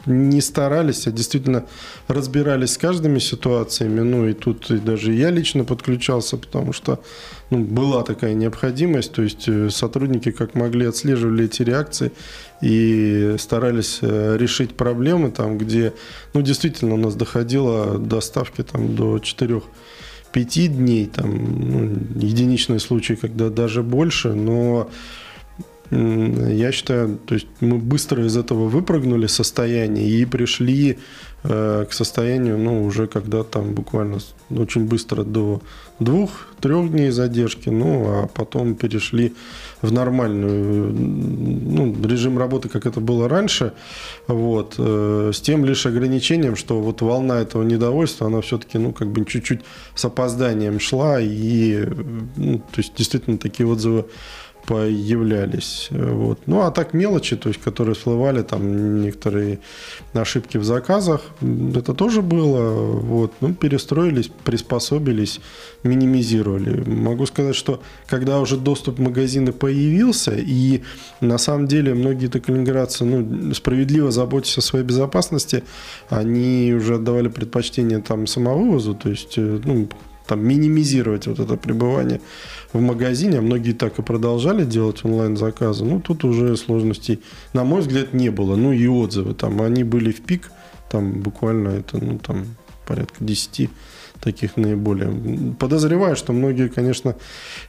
не 0.06 0.40
старались, 0.40 1.06
а 1.06 1.10
действительно 1.10 1.64
разбирались 2.06 2.72
с 2.72 2.78
каждыми 2.78 3.18
ситуациями. 3.18 4.00
Ну, 4.00 4.28
и 4.28 4.32
тут 4.32 4.66
даже 4.84 5.12
я 5.12 5.30
лично 5.30 5.64
подключался, 5.64 6.36
потому 6.36 6.72
что 6.72 7.00
ну, 7.50 7.58
была 7.58 8.02
такая 8.02 8.34
необходимость. 8.34 9.12
То 9.12 9.22
есть 9.22 9.48
э, 9.48 9.70
сотрудники 9.70 10.30
как 10.30 10.54
могли 10.54 10.86
отслеживали 10.86 11.44
эти 11.44 11.62
реакции 11.62 12.12
и 12.60 13.36
старались 13.38 13.98
э, 14.02 14.36
решить 14.38 14.76
проблемы 14.76 15.30
там, 15.30 15.58
где, 15.58 15.92
ну, 16.34 16.42
действительно 16.42 16.94
у 16.94 16.98
нас 16.98 17.14
доходило 17.14 17.98
доставки 17.98 18.62
там 18.62 18.94
до 18.94 19.18
4 19.18 19.62
пяти 20.32 20.68
дней, 20.68 21.06
там, 21.06 21.30
ну, 21.70 21.98
единичные 22.20 22.80
случаи, 22.80 23.14
когда 23.14 23.48
даже 23.48 23.82
больше, 23.82 24.34
но 24.34 24.90
я 25.90 26.70
считаю, 26.72 27.18
то 27.26 27.34
есть 27.34 27.46
мы 27.60 27.78
быстро 27.78 28.24
из 28.24 28.36
этого 28.36 28.68
выпрыгнули 28.68 29.26
состояние 29.26 30.06
и 30.06 30.24
пришли 30.26 30.98
э, 31.44 31.86
к 31.88 31.92
состоянию, 31.94 32.58
ну, 32.58 32.84
уже 32.84 33.06
когда 33.06 33.42
там 33.42 33.72
буквально 33.72 34.18
очень 34.50 34.86
быстро 34.86 35.24
до 35.24 35.62
двух-трех 35.98 36.90
дней 36.90 37.10
задержки, 37.10 37.70
ну, 37.70 38.04
а 38.06 38.26
потом 38.26 38.74
перешли 38.74 39.34
в 39.80 39.90
нормальную, 39.90 40.92
ну, 40.92 41.96
режим 42.04 42.38
работы, 42.38 42.68
как 42.68 42.84
это 42.84 43.00
было 43.00 43.26
раньше, 43.26 43.72
вот, 44.26 44.74
э, 44.76 45.30
с 45.32 45.40
тем 45.40 45.64
лишь 45.64 45.86
ограничением, 45.86 46.54
что 46.54 46.80
вот 46.80 47.00
волна 47.00 47.40
этого 47.40 47.62
недовольства, 47.62 48.26
она 48.26 48.42
все-таки, 48.42 48.76
ну, 48.76 48.92
как 48.92 49.08
бы 49.08 49.24
чуть-чуть 49.24 49.60
с 49.94 50.04
опозданием 50.04 50.80
шла, 50.80 51.18
и, 51.18 51.86
ну, 52.36 52.58
то 52.58 52.78
есть, 52.78 52.92
действительно, 52.94 53.38
такие 53.38 53.66
отзывы 53.66 54.04
появлялись. 54.68 55.88
Вот. 55.90 56.40
Ну, 56.44 56.60
а 56.60 56.70
так 56.70 56.92
мелочи, 56.92 57.36
то 57.36 57.48
есть, 57.48 57.60
которые 57.60 57.94
всплывали, 57.94 58.42
там 58.42 59.00
некоторые 59.00 59.60
ошибки 60.12 60.58
в 60.58 60.64
заказах, 60.64 61.22
это 61.40 61.94
тоже 61.94 62.20
было. 62.20 62.74
Вот. 63.00 63.32
Ну, 63.40 63.54
перестроились, 63.54 64.30
приспособились, 64.44 65.40
минимизировали. 65.84 66.82
Могу 66.86 67.24
сказать, 67.24 67.56
что 67.56 67.80
когда 68.06 68.40
уже 68.40 68.58
доступ 68.58 68.98
в 68.98 69.00
магазины 69.00 69.52
появился, 69.52 70.34
и 70.36 70.82
на 71.22 71.38
самом 71.38 71.66
деле 71.66 71.94
многие 71.94 72.28
калининградцы, 72.28 73.06
ну, 73.06 73.54
справедливо 73.54 74.10
заботясь 74.10 74.58
о 74.58 74.60
своей 74.60 74.84
безопасности, 74.84 75.64
они 76.10 76.74
уже 76.74 76.96
отдавали 76.96 77.28
предпочтение 77.28 78.00
там 78.00 78.26
самовывозу, 78.26 78.94
то 78.94 79.08
есть, 79.08 79.38
э, 79.38 79.60
ну, 79.64 79.88
там, 80.28 80.46
минимизировать 80.46 81.26
вот 81.26 81.40
это 81.40 81.56
пребывание 81.56 82.20
в 82.72 82.80
магазине, 82.80 83.38
а 83.38 83.42
многие 83.42 83.72
так 83.72 83.98
и 83.98 84.02
продолжали 84.02 84.64
делать 84.64 85.04
онлайн-заказы, 85.04 85.84
ну, 85.84 86.00
тут 86.00 86.24
уже 86.24 86.56
сложностей, 86.56 87.20
на 87.54 87.64
мой 87.64 87.80
взгляд, 87.80 88.12
не 88.12 88.30
было. 88.30 88.54
Ну, 88.54 88.72
и 88.72 88.86
отзывы 88.86 89.34
там, 89.34 89.60
они 89.62 89.84
были 89.84 90.12
в 90.12 90.20
пик, 90.20 90.52
там 90.90 91.20
буквально 91.20 91.70
это, 91.70 92.02
ну, 92.04 92.18
там, 92.18 92.44
порядка 92.86 93.24
10 93.24 93.70
таких 94.20 94.56
наиболее. 94.56 95.54
Подозреваю, 95.58 96.14
что 96.14 96.32
многие, 96.32 96.68
конечно, 96.68 97.16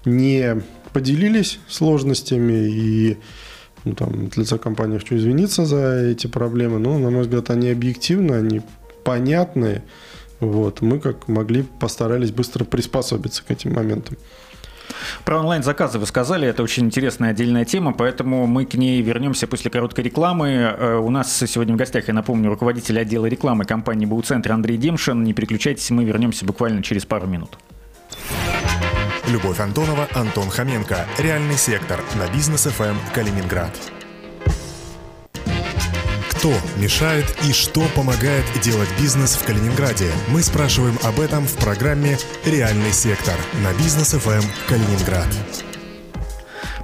не 0.06 0.62
поделились 0.94 1.60
сложностями 1.68 2.70
и 2.70 3.18
ну, 3.86 3.94
там, 3.94 4.28
от 4.28 4.36
лица 4.36 4.58
компании 4.58 4.98
хочу 4.98 5.16
извиниться 5.16 5.66
за 5.66 6.10
эти 6.12 6.28
проблемы, 6.28 6.80
но, 6.80 6.98
на 7.00 7.10
мой 7.10 7.22
взгляд, 7.22 7.50
они 7.50 7.70
объективны, 7.70 8.34
они 8.34 8.62
понятные. 9.06 9.84
Вот. 10.40 10.82
Мы, 10.82 11.00
как 11.00 11.28
могли, 11.28 11.64
постарались 11.64 12.32
быстро 12.32 12.64
приспособиться 12.64 13.44
к 13.44 13.52
этим 13.52 13.74
моментам. 13.74 14.18
Про 15.24 15.40
онлайн-заказы 15.40 16.00
вы 16.00 16.06
сказали, 16.06 16.48
это 16.48 16.64
очень 16.64 16.86
интересная 16.86 17.32
отдельная 17.32 17.66
тема, 17.66 17.94
поэтому 17.94 18.48
мы 18.48 18.66
к 18.66 18.74
ней 18.74 19.02
вернемся 19.02 19.48
после 19.48 19.70
короткой 19.70 20.06
рекламы. 20.06 20.48
Э, 20.50 20.98
у 20.98 21.10
нас 21.10 21.36
сегодня 21.36 21.76
в 21.76 21.78
гостях, 21.78 22.08
я 22.08 22.14
напомню, 22.14 22.50
руководитель 22.50 23.00
отдела 23.00 23.28
рекламы 23.28 23.66
компании 23.66 24.06
«Бауцентр» 24.06 24.52
Андрей 24.52 24.78
Демшин. 24.78 25.24
Не 25.24 25.34
переключайтесь, 25.34 25.90
мы 25.92 26.04
вернемся 26.04 26.46
буквально 26.46 26.82
через 26.84 27.06
пару 27.06 27.28
минут. 27.28 27.58
Любовь 29.28 29.60
Антонова, 29.60 30.08
Антон 30.14 30.50
Хоменко. 30.50 31.06
Реальный 31.20 31.58
сектор 31.58 32.00
на 32.16 32.28
бизнес 32.34 32.64
ФМ 32.64 32.96
Калининград. 33.14 33.72
Кто 36.40 36.54
мешает 36.78 37.26
и 37.46 37.52
что 37.52 37.86
помогает 37.98 38.46
делать 38.64 38.88
бизнес 38.98 39.36
в 39.36 39.44
Калининграде? 39.44 40.10
Мы 40.30 40.42
спрашиваем 40.42 40.98
об 41.04 41.20
этом 41.20 41.46
в 41.46 41.54
программе 41.58 42.18
«Реальный 42.46 42.94
сектор» 42.94 43.36
на 43.62 43.74
бизнес 43.74 44.14
ФМ 44.14 44.48
Калининград. 44.70 45.28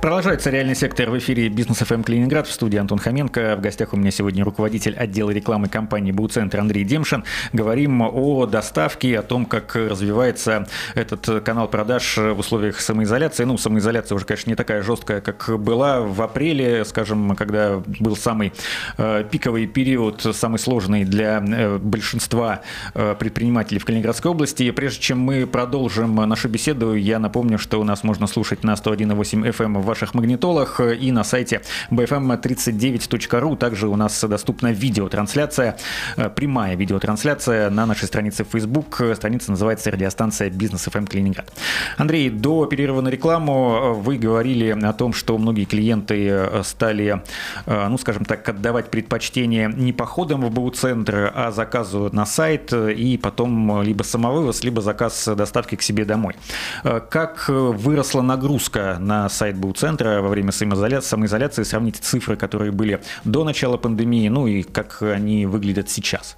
Продолжается 0.05 0.51
реальный 0.51 0.75
сектор 0.75 1.09
в 1.09 1.17
эфире 1.17 1.49
Бизнес 1.49 1.79
ФМ 1.79 2.03
Калининград 2.03 2.45
в 2.45 2.51
студии 2.51 2.77
Антон 2.77 2.99
Хоменко. 2.99 3.55
В 3.55 3.61
гостях 3.61 3.91
у 3.91 3.97
меня 3.97 4.11
сегодня 4.11 4.45
руководитель 4.45 4.95
отдела 4.95 5.31
рекламы 5.31 5.67
компании 5.67 6.11
Буцентр 6.11 6.59
Андрей 6.59 6.83
Демшин. 6.83 7.23
Говорим 7.53 8.03
о 8.03 8.45
доставке, 8.45 9.17
о 9.17 9.23
том, 9.23 9.47
как 9.47 9.75
развивается 9.75 10.67
этот 10.93 11.43
канал 11.43 11.67
продаж 11.67 12.17
в 12.17 12.37
условиях 12.37 12.81
самоизоляции. 12.81 13.45
Ну, 13.45 13.57
самоизоляция 13.57 14.15
уже, 14.15 14.25
конечно, 14.25 14.51
не 14.51 14.55
такая 14.55 14.83
жесткая, 14.83 15.21
как 15.21 15.49
была 15.59 16.01
в 16.01 16.21
апреле, 16.21 16.85
скажем, 16.85 17.35
когда 17.35 17.81
был 17.99 18.15
самый 18.15 18.53
э, 18.99 19.23
пиковый 19.31 19.65
период, 19.65 20.21
самый 20.21 20.59
сложный 20.59 21.03
для 21.03 21.43
э, 21.43 21.79
большинства 21.79 22.61
э, 22.93 23.15
предпринимателей 23.17 23.79
в 23.79 23.85
Калининградской 23.85 24.29
области. 24.29 24.69
Прежде 24.69 25.01
чем 25.01 25.19
мы 25.19 25.47
продолжим 25.47 26.13
нашу 26.13 26.47
беседу, 26.47 26.93
я 26.93 27.17
напомню, 27.17 27.57
что 27.57 27.81
у 27.81 27.83
нас 27.83 28.03
можно 28.03 28.27
слушать 28.27 28.63
на 28.63 28.73
101.8 28.73 29.49
FM 29.49 29.81
в 29.81 29.94
ваших 29.95 30.13
магнитолах 30.13 30.81
и 30.81 31.11
на 31.11 31.23
сайте 31.23 31.61
bfm39.ru. 31.89 33.55
Также 33.55 33.87
у 33.87 33.95
нас 33.95 34.21
доступна 34.27 34.73
видеотрансляция, 34.73 35.77
э, 36.17 36.29
прямая 36.29 36.75
видеотрансляция 36.75 37.69
на 37.69 37.85
нашей 37.85 38.07
странице 38.07 38.43
в 38.43 38.49
Facebook. 38.49 39.01
Страница 39.15 39.51
называется 39.51 39.91
«Радиостанция 39.91 40.49
Бизнес 40.49 40.87
FM 40.87 41.07
Калининград». 41.07 41.49
Андрей, 41.97 42.29
до 42.29 42.65
перерыва 42.65 42.99
на 42.99 43.07
рекламу 43.07 43.93
вы 43.93 44.17
говорили 44.17 44.71
о 44.71 44.91
том, 44.91 45.13
что 45.13 45.37
многие 45.37 45.63
клиенты 45.63 46.27
э, 46.27 46.63
стали, 46.65 47.21
э, 47.65 47.87
ну, 47.87 47.97
скажем 47.97 48.25
так, 48.25 48.49
отдавать 48.49 48.91
предпочтение 48.91 49.71
не 49.73 49.93
походам 49.93 50.41
в 50.41 50.51
БУ-центр, 50.51 51.31
а 51.33 51.51
заказу 51.51 52.09
на 52.11 52.25
сайт 52.25 52.73
и 52.73 53.17
потом 53.17 53.81
либо 53.81 54.03
самовывоз, 54.03 54.61
либо 54.65 54.81
заказ 54.81 55.29
доставки 55.37 55.75
к 55.75 55.81
себе 55.81 56.03
домой. 56.03 56.35
Как 56.83 57.45
выросла 57.47 58.21
нагрузка 58.21 58.97
на 58.99 59.29
сайт 59.29 59.55
БУ-центра 59.55 59.84
центра 59.85 60.19
во 60.21 60.29
время 60.29 60.51
самоизоляции, 60.51 61.07
самоизоляции, 61.07 61.63
сравнить 61.63 61.97
цифры, 61.97 62.35
которые 62.35 62.71
были 62.71 62.99
до 63.23 63.43
начала 63.43 63.77
пандемии, 63.77 64.27
ну 64.29 64.47
и 64.47 64.63
как 64.63 65.03
они 65.03 65.45
выглядят 65.45 65.91
сейчас? 65.91 66.37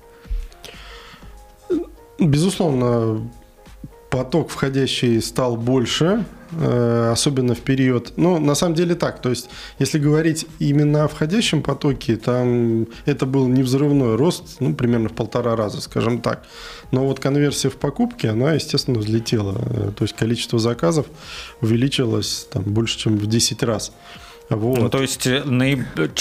Безусловно, 2.19 3.29
поток 4.09 4.49
входящий 4.49 5.21
стал 5.21 5.57
больше, 5.57 6.25
э, 6.51 7.09
особенно 7.11 7.55
в 7.55 7.59
период... 7.59 8.13
Ну, 8.17 8.39
на 8.39 8.55
самом 8.55 8.75
деле 8.75 8.95
так, 8.95 9.21
то 9.21 9.29
есть, 9.29 9.49
если 9.79 9.99
говорить 9.99 10.45
именно 10.59 11.03
о 11.03 11.07
входящем 11.07 11.61
потоке, 11.61 12.15
там 12.15 12.87
это 13.05 13.25
был 13.25 13.47
не 13.47 13.63
взрывной 13.63 14.15
рост, 14.15 14.57
ну, 14.59 14.73
примерно 14.73 15.09
в 15.09 15.13
полтора 15.13 15.55
раза, 15.55 15.81
скажем 15.81 16.21
так. 16.21 16.43
Но 16.91 17.05
вот 17.05 17.19
конверсия 17.19 17.69
в 17.69 17.75
покупке, 17.75 18.29
она, 18.29 18.53
естественно, 18.53 18.99
взлетела. 18.99 19.57
Э, 19.57 19.91
то 19.95 20.03
есть, 20.03 20.15
количество 20.15 20.59
заказов 20.59 21.07
увеличилось 21.61 22.47
там, 22.51 22.63
больше, 22.63 22.97
чем 22.97 23.17
в 23.17 23.27
10 23.27 23.63
раз. 23.63 23.91
Вот. 24.49 24.79
Ну, 24.79 24.89
то 24.89 25.01
есть 25.01 25.27
э, 25.27 25.43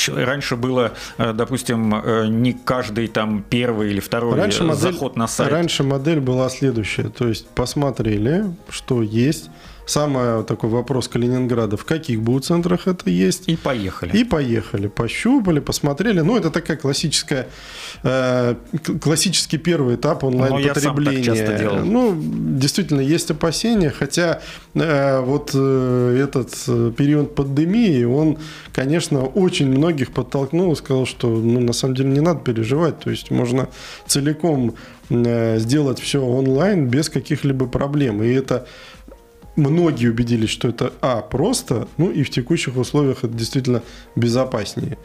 раньше 0.08 0.56
было, 0.56 0.92
э, 1.18 1.32
допустим, 1.32 1.94
не 2.42 2.52
каждый 2.52 3.08
там 3.08 3.44
первый 3.48 3.90
или 3.90 4.00
второй 4.00 4.36
раньше 4.36 4.64
заход 4.74 5.02
модель, 5.02 5.18
на 5.18 5.26
сайт. 5.28 5.52
Раньше 5.52 5.82
модель 5.84 6.20
была 6.20 6.48
следующая. 6.48 7.08
То 7.08 7.28
есть 7.28 7.48
посмотрели, 7.48 8.44
что 8.68 9.02
есть, 9.02 9.50
Самый 9.86 10.42
такой 10.42 10.68
вопрос 10.68 11.06
Калининграда, 11.06 11.76
в 11.76 11.84
каких 11.84 12.20
центрах 12.42 12.88
это 12.88 13.08
есть. 13.08 13.48
И 13.48 13.56
поехали. 13.56 14.16
И 14.16 14.24
поехали. 14.24 14.88
Пощупали, 14.88 15.60
посмотрели. 15.60 16.20
Ну, 16.20 16.36
это 16.36 16.50
такая 16.50 16.76
классическая, 16.76 17.46
э, 18.02 18.56
классический 19.00 19.58
первый 19.58 19.94
этап 19.94 20.24
онлайн-потребления. 20.24 21.84
Ну, 21.84 22.16
действительно, 22.18 23.00
есть 23.00 23.30
опасения, 23.30 23.90
хотя 23.90 24.40
э, 24.74 25.20
вот 25.20 25.52
э, 25.54 26.20
этот 26.20 26.52
э, 26.66 26.92
период 26.96 27.36
пандемии, 27.36 28.02
он, 28.04 28.38
конечно, 28.74 29.24
очень 29.24 29.68
многих 29.68 30.10
подтолкнул 30.10 30.72
и 30.72 30.76
сказал, 30.76 31.06
что, 31.06 31.28
ну, 31.28 31.60
на 31.60 31.72
самом 31.72 31.94
деле, 31.94 32.10
не 32.10 32.20
надо 32.20 32.40
переживать. 32.40 32.98
То 32.98 33.10
есть, 33.10 33.30
можно 33.30 33.68
целиком 34.08 34.74
э, 35.10 35.58
сделать 35.60 36.00
все 36.00 36.20
онлайн 36.24 36.88
без 36.88 37.08
каких-либо 37.08 37.68
проблем. 37.68 38.20
И 38.22 38.32
это 38.32 38.66
многие 39.56 40.08
убедились, 40.08 40.50
что 40.50 40.68
это, 40.68 40.92
а, 41.00 41.22
просто, 41.22 41.88
ну 41.96 42.10
и 42.10 42.22
в 42.22 42.30
текущих 42.30 42.76
условиях 42.76 43.24
это 43.24 43.34
действительно 43.34 43.82
безопаснее. 44.14 44.98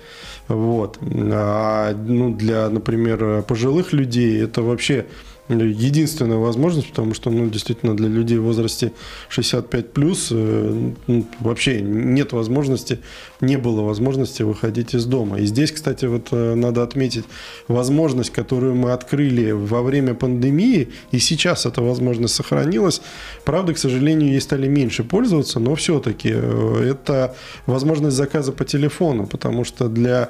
Вот. 0.48 1.00
А 1.02 1.94
ну, 1.94 2.36
для, 2.36 2.70
например, 2.70 3.44
пожилых 3.44 3.94
людей 3.94 4.44
это 4.44 4.62
вообще 4.62 5.06
единственная 5.50 6.38
возможность, 6.38 6.90
потому 6.90 7.14
что, 7.14 7.30
ну, 7.30 7.50
действительно, 7.50 7.96
для 7.96 8.08
людей 8.08 8.38
в 8.38 8.44
возрасте 8.44 8.92
65 9.30 9.94
плюс 9.94 10.30
э, 10.32 10.92
ну, 11.08 11.26
вообще 11.40 11.82
нет 11.82 12.34
возможности, 12.34 13.00
не 13.42 13.58
было 13.58 13.82
возможности 13.82 14.44
выходить 14.44 14.94
из 14.94 15.06
дома. 15.06 15.40
И 15.40 15.46
здесь, 15.46 15.72
кстати, 15.72 16.06
вот 16.06 16.30
э, 16.32 16.56
надо 16.56 16.84
отметить 16.84 17.26
возможность, 17.68 18.32
которую 18.32 18.76
мы 18.76 18.92
открыли 18.94 19.52
во 19.52 19.82
время 19.82 20.14
пандемии, 20.14 20.90
и 21.12 21.20
сейчас 21.20 21.66
эта 21.66 21.82
возможность 21.82 22.36
сохранилась. 22.36 23.02
Правда, 23.44 23.74
к 23.74 23.78
сожалению, 23.78 24.32
ей 24.32 24.42
стали 24.42 24.68
меньше 24.68 25.04
пользоваться, 25.04 25.60
но 25.60 25.76
все-таки 25.76 26.32
э, 26.34 26.92
это 26.92 27.36
возможность 27.66 28.16
заказа 28.16 28.52
по 28.52 28.66
телефону, 28.66 29.28
потому 29.28 29.64
что 29.64 29.88
для 29.88 30.30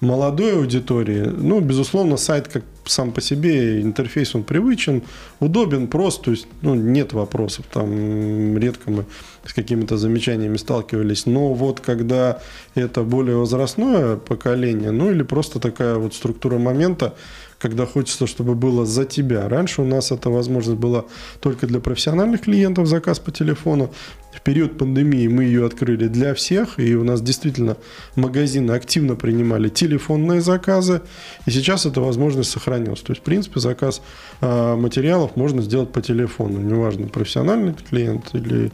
молодой 0.00 0.54
аудитории, 0.56 1.22
ну, 1.22 1.60
безусловно, 1.60 2.16
сайт 2.16 2.48
как 2.48 2.64
сам 2.84 3.12
по 3.12 3.20
себе, 3.20 3.80
интерфейс 3.80 4.34
он 4.34 4.42
привычен, 4.42 5.02
удобен, 5.40 5.86
прост, 5.86 6.22
то 6.22 6.30
есть 6.30 6.46
ну, 6.62 6.74
нет 6.74 7.12
вопросов, 7.12 7.64
там 7.72 8.58
редко 8.58 8.90
мы 8.90 9.04
с 9.44 9.52
какими-то 9.52 9.96
замечаниями 9.96 10.56
сталкивались, 10.56 11.26
но 11.26 11.52
вот 11.54 11.80
когда 11.80 12.40
это 12.74 13.02
более 13.02 13.36
возрастное 13.36 14.16
поколение, 14.16 14.90
ну 14.90 15.10
или 15.10 15.22
просто 15.22 15.58
такая 15.58 15.96
вот 15.96 16.14
структура 16.14 16.58
момента, 16.58 17.14
когда 17.62 17.86
хочется, 17.86 18.26
чтобы 18.26 18.56
было 18.56 18.84
за 18.84 19.04
тебя. 19.04 19.48
Раньше 19.48 19.82
у 19.82 19.84
нас 19.84 20.10
эта 20.10 20.30
возможность 20.30 20.80
была 20.80 21.04
только 21.40 21.68
для 21.68 21.78
профессиональных 21.78 22.40
клиентов, 22.40 22.88
заказ 22.88 23.20
по 23.20 23.30
телефону. 23.30 23.92
В 24.34 24.40
период 24.40 24.78
пандемии 24.78 25.28
мы 25.28 25.44
ее 25.44 25.64
открыли 25.64 26.08
для 26.08 26.34
всех, 26.34 26.80
и 26.80 26.96
у 26.96 27.04
нас 27.04 27.22
действительно 27.22 27.76
магазины 28.16 28.72
активно 28.72 29.14
принимали 29.14 29.68
телефонные 29.68 30.40
заказы, 30.40 31.02
и 31.46 31.50
сейчас 31.52 31.86
эта 31.86 32.00
возможность 32.00 32.50
сохраняется 32.50 32.71
сохранился. 32.72 33.04
То 33.04 33.12
есть, 33.12 33.20
в 33.20 33.24
принципе, 33.24 33.60
заказ 33.60 34.02
э, 34.40 34.74
материалов 34.76 35.36
можно 35.36 35.62
сделать 35.62 35.92
по 35.92 36.00
телефону. 36.00 36.60
Неважно, 36.60 37.08
профессиональный 37.08 37.74
клиент 37.74 38.34
или 38.34 38.70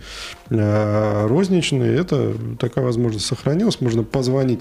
э, 0.51 1.27
розничный. 1.27 1.95
Это 1.95 2.35
такая 2.59 2.85
возможность 2.85 3.27
сохранилась. 3.27 3.81
Можно 3.81 4.03
позвонить 4.05 4.61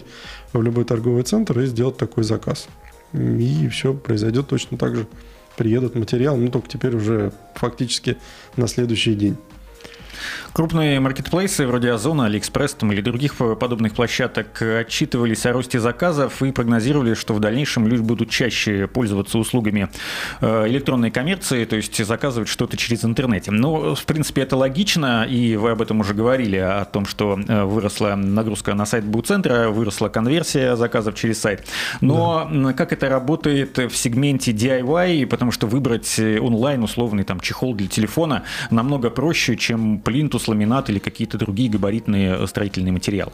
в 0.53 0.62
любой 0.62 0.86
торговый 0.86 1.24
центр 1.24 1.60
и 1.60 1.65
сделать 1.65 1.98
такой 1.98 2.24
заказ. 2.24 2.67
И 3.13 3.67
все 3.70 3.94
произойдет 3.94 4.48
точно 4.48 4.77
так 4.77 4.96
же. 4.96 5.08
Приедут 5.56 5.96
материалы, 5.96 6.38
но 6.38 6.51
только 6.51 6.70
теперь 6.70 6.96
уже 6.96 7.32
фактически 7.56 8.17
на 8.58 8.67
следующий 8.67 9.15
день. 9.15 9.38
Крупные 10.53 11.00
маркетплейсы 11.00 11.67
вроде 11.67 11.91
Озона, 11.91 12.25
Алиэкспресс 12.25 12.74
там, 12.74 12.91
или 12.91 13.01
других 13.01 13.36
подобных 13.36 13.93
площадок 13.93 14.62
отчитывались 14.62 15.45
о 15.45 15.53
росте 15.53 15.79
заказов 15.79 16.41
и 16.41 16.51
прогнозировали, 16.51 17.13
что 17.13 17.33
в 17.33 17.39
дальнейшем 17.39 17.88
люди 17.88 18.01
будут 18.01 18.29
чаще 18.29 18.88
пользоваться 18.88 19.38
услугами 19.38 19.89
э, 20.41 20.67
электронной 20.67 21.12
коммерции, 21.12 21.65
то 21.65 21.75
есть 21.75 22.03
заказывать 22.05 22.50
что-то 22.50 22.77
через 22.77 23.05
интернет. 23.05 23.47
Но, 23.47 23.95
в 23.95 24.05
принципе, 24.05 24.41
это 24.41 24.55
логично, 24.55 25.25
и 25.29 25.55
вы 25.55 25.71
об 25.71 25.81
этом 25.81 26.00
уже 26.00 26.13
говорили, 26.13 26.57
о 26.57 26.86
том, 26.86 27.05
что 27.05 27.39
э, 27.47 27.63
выросла 27.63 28.15
нагрузка 28.15 28.74
на 28.74 28.86
сайт 28.86 29.05
Бауцентра, 29.05 29.69
выросла 29.69 30.09
конверсия 30.09 30.75
заказов 30.75 31.15
через 31.15 31.39
сайт. 31.39 31.65
Но 32.01 32.50
да. 32.51 32.74
как 32.74 32.93
это 32.93 33.09
работает 33.09 33.77
в 33.77 33.95
сегменте 33.95 34.51
DIY, 34.51 35.27
потому 35.27 35.51
что 35.51 35.67
выбрать 35.67 36.19
онлайн 36.19 36.83
условный 36.83 37.24
там 37.24 37.39
чехол 37.39 37.75
для 37.75 37.88
телефона 37.88 38.43
намного 38.71 39.09
проще, 39.09 39.55
чем 39.55 40.00
плинтус, 40.07 40.47
ламинат 40.47 40.89
или 40.89 40.99
какие-то 40.99 41.37
другие 41.37 41.69
габаритные 41.69 42.47
строительные 42.47 42.93
материалы? 42.93 43.33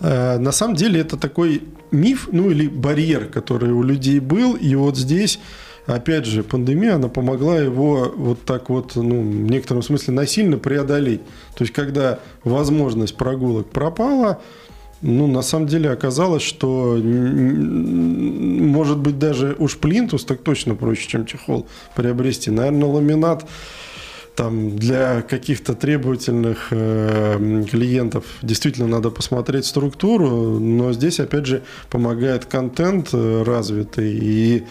Э, 0.00 0.36
на 0.36 0.52
самом 0.52 0.76
деле 0.76 1.00
это 1.00 1.16
такой 1.16 1.62
миф, 1.90 2.28
ну 2.30 2.50
или 2.50 2.68
барьер, 2.68 3.28
который 3.28 3.72
у 3.72 3.82
людей 3.82 4.20
был, 4.20 4.56
и 4.56 4.74
вот 4.74 4.98
здесь 4.98 5.40
опять 5.86 6.26
же, 6.26 6.42
пандемия, 6.42 6.96
она 6.96 7.08
помогла 7.08 7.56
его 7.56 8.12
вот 8.14 8.44
так 8.44 8.68
вот, 8.68 8.96
ну, 8.96 9.22
в 9.22 9.50
некотором 9.50 9.82
смысле 9.82 10.12
насильно 10.14 10.58
преодолеть. 10.58 11.22
То 11.54 11.64
есть, 11.64 11.72
когда 11.72 12.18
возможность 12.44 13.16
прогулок 13.16 13.70
пропала, 13.70 14.42
ну, 15.00 15.26
на 15.28 15.42
самом 15.42 15.66
деле 15.68 15.90
оказалось, 15.90 16.42
что 16.42 17.00
может 17.02 18.98
быть 18.98 19.18
даже 19.18 19.54
уж 19.58 19.76
плинтус 19.78 20.24
так 20.24 20.42
точно 20.42 20.74
проще, 20.74 21.08
чем 21.08 21.24
чехол 21.24 21.66
приобрести. 21.94 22.50
Наверное, 22.50 22.88
ламинат 22.88 23.46
там 24.36 24.76
для 24.76 25.22
каких-то 25.22 25.74
требовательных 25.74 26.68
э, 26.70 27.64
клиентов 27.70 28.24
действительно 28.42 28.86
надо 28.86 29.10
посмотреть 29.10 29.64
структуру, 29.64 30.60
но 30.60 30.92
здесь 30.92 31.20
опять 31.20 31.46
же 31.46 31.62
помогает 31.90 32.44
контент 32.44 33.08
э, 33.12 33.42
развитый 33.42 34.12
и 34.12 34.64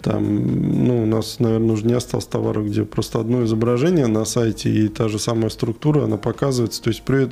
там, 0.00 0.86
ну, 0.86 1.02
у 1.02 1.06
нас, 1.06 1.40
наверное, 1.40 1.72
уже 1.72 1.84
не 1.84 1.94
осталось 1.94 2.26
товара, 2.26 2.62
где 2.62 2.84
просто 2.84 3.18
одно 3.18 3.44
изображение 3.44 4.06
на 4.06 4.24
сайте 4.24 4.70
и 4.70 4.88
та 4.88 5.08
же 5.08 5.18
самая 5.18 5.50
структура, 5.50 6.04
она 6.04 6.16
показывается. 6.16 6.80
То 6.80 6.90
есть 6.90 7.02
при 7.02 7.28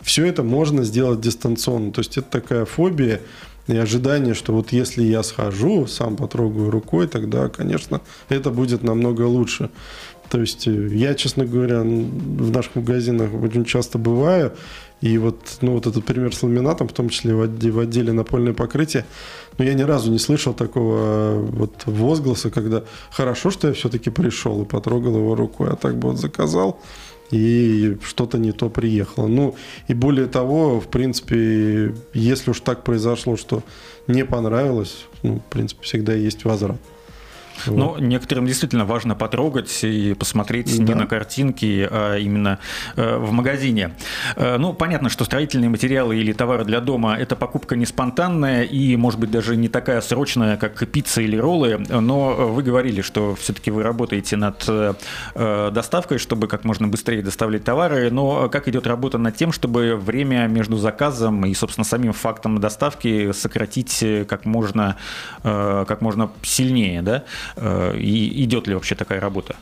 все 0.00 0.26
это 0.26 0.42
можно 0.42 0.82
сделать 0.82 1.20
дистанционно. 1.20 1.92
То 1.92 2.00
есть 2.00 2.18
это 2.18 2.28
такая 2.28 2.64
фобия 2.64 3.20
и 3.68 3.76
ожидание, 3.76 4.34
что 4.34 4.52
вот 4.52 4.72
если 4.72 5.02
я 5.02 5.22
схожу, 5.22 5.86
сам 5.86 6.16
потрогаю 6.16 6.70
рукой, 6.70 7.06
тогда, 7.06 7.48
конечно, 7.48 8.00
это 8.28 8.50
будет 8.50 8.82
намного 8.82 9.22
лучше. 9.22 9.70
То 10.30 10.40
есть 10.40 10.66
э, 10.66 10.88
я, 10.92 11.14
честно 11.14 11.44
говоря, 11.44 11.80
в 11.80 12.50
наших 12.50 12.76
магазинах 12.76 13.30
очень 13.34 13.64
часто 13.64 13.98
бываю, 13.98 14.52
и 15.00 15.16
вот, 15.16 15.58
ну, 15.60 15.72
вот 15.72 15.86
этот 15.86 16.04
пример 16.04 16.34
с 16.34 16.42
ламинатом, 16.42 16.88
в 16.88 16.92
том 16.92 17.08
числе 17.08 17.34
в 17.34 17.42
отделе, 17.42 17.72
в 17.72 17.78
отделе 17.78 18.12
напольное 18.12 18.52
покрытие, 18.52 19.04
но 19.56 19.64
я 19.64 19.74
ни 19.74 19.82
разу 19.82 20.10
не 20.10 20.18
слышал 20.18 20.54
такого 20.54 20.98
э, 20.98 21.40
вот 21.40 21.82
возгласа, 21.86 22.50
когда 22.50 22.84
хорошо, 23.10 23.50
что 23.50 23.68
я 23.68 23.74
все-таки 23.74 24.10
пришел 24.10 24.62
и 24.62 24.64
потрогал 24.66 25.16
его 25.16 25.34
рукой, 25.34 25.70
а 25.70 25.76
так 25.76 25.96
бы 25.96 26.10
вот 26.10 26.18
заказал, 26.18 26.80
и 27.30 27.96
что-то 28.02 28.38
не 28.38 28.52
то 28.52 28.70
приехало. 28.70 29.26
Ну, 29.26 29.54
и 29.86 29.94
более 29.94 30.26
того, 30.26 30.80
в 30.80 30.88
принципе, 30.88 31.94
если 32.12 32.50
уж 32.50 32.60
так 32.60 32.84
произошло, 32.84 33.36
что 33.36 33.62
не 34.06 34.24
понравилось, 34.24 35.06
ну, 35.22 35.36
в 35.36 35.50
принципе, 35.50 35.82
всегда 35.82 36.14
есть 36.14 36.44
возврат. 36.44 36.80
Но 37.66 37.90
вот. 37.90 38.00
некоторым 38.00 38.46
действительно 38.46 38.84
важно 38.84 39.14
потрогать 39.14 39.82
и 39.82 40.14
посмотреть 40.14 40.76
да. 40.78 40.84
не 40.84 40.94
на 40.94 41.06
картинки, 41.06 41.88
а 41.90 42.16
именно 42.16 42.58
э, 42.96 43.16
в 43.16 43.32
магазине. 43.32 43.94
Э, 44.36 44.56
ну, 44.58 44.72
понятно, 44.72 45.08
что 45.08 45.24
строительные 45.24 45.70
материалы 45.70 46.16
или 46.16 46.32
товары 46.32 46.64
для 46.64 46.80
дома– 46.80 47.16
это 47.18 47.36
покупка 47.36 47.76
не 47.76 47.86
спонтанная 47.86 48.62
и, 48.64 48.96
может 48.96 49.20
быть, 49.20 49.30
даже 49.30 49.56
не 49.56 49.68
такая 49.68 50.00
срочная, 50.00 50.56
как 50.56 50.86
пицца 50.88 51.20
или 51.22 51.36
роллы, 51.36 51.78
но 51.88 52.34
вы 52.34 52.62
говорили, 52.62 53.02
что 53.02 53.34
все-таки 53.34 53.70
вы 53.70 53.82
работаете 53.82 54.36
над 54.36 54.64
э, 54.68 54.94
доставкой, 55.72 56.18
чтобы 56.18 56.48
как 56.48 56.64
можно 56.64 56.88
быстрее 56.88 57.22
доставлять 57.22 57.64
товары, 57.64 58.10
но 58.10 58.48
как 58.48 58.68
идет 58.68 58.86
работа 58.86 59.18
над 59.18 59.36
тем, 59.36 59.52
чтобы 59.52 59.96
время 59.96 60.46
между 60.46 60.76
заказом 60.76 61.44
и, 61.46 61.54
собственно, 61.54 61.84
самим 61.84 62.12
фактом 62.12 62.60
доставки 62.60 63.32
сократить 63.32 64.04
как 64.28 64.44
можно, 64.44 64.96
как 65.42 66.00
можно 66.00 66.30
сильнее, 66.42 67.02
да? 67.02 67.24
Э, 67.56 67.96
и 67.96 68.44
идет 68.44 68.66
ли 68.66 68.74
вообще 68.74 68.94
такая 68.94 69.20
работа? 69.20 69.56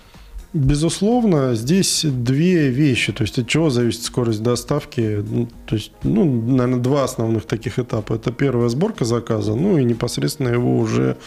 Безусловно, 0.52 1.54
здесь 1.54 2.04
две 2.04 2.68
вещи. 2.68 3.12
То 3.12 3.22
есть 3.22 3.38
от 3.38 3.46
чего 3.46 3.68
зависит 3.68 4.04
скорость 4.04 4.42
доставки? 4.42 5.22
Ну, 5.28 5.48
то 5.66 5.76
есть, 5.76 5.92
ну, 6.02 6.24
наверное, 6.24 6.80
два 6.80 7.04
основных 7.04 7.44
таких 7.44 7.78
этапа. 7.78 8.14
Это 8.14 8.32
первая 8.32 8.68
сборка 8.68 9.04
заказа, 9.04 9.54
ну 9.54 9.76
и 9.76 9.84
непосредственно 9.84 10.48
его 10.48 10.78
уже 10.78 11.18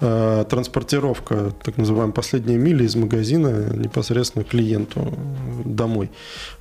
транспортировка, 0.00 1.52
так 1.62 1.76
называемая 1.76 2.12
последняя 2.12 2.56
миля 2.56 2.84
из 2.86 2.96
магазина 2.96 3.70
непосредственно 3.74 4.44
клиенту 4.44 5.12
домой. 5.64 6.10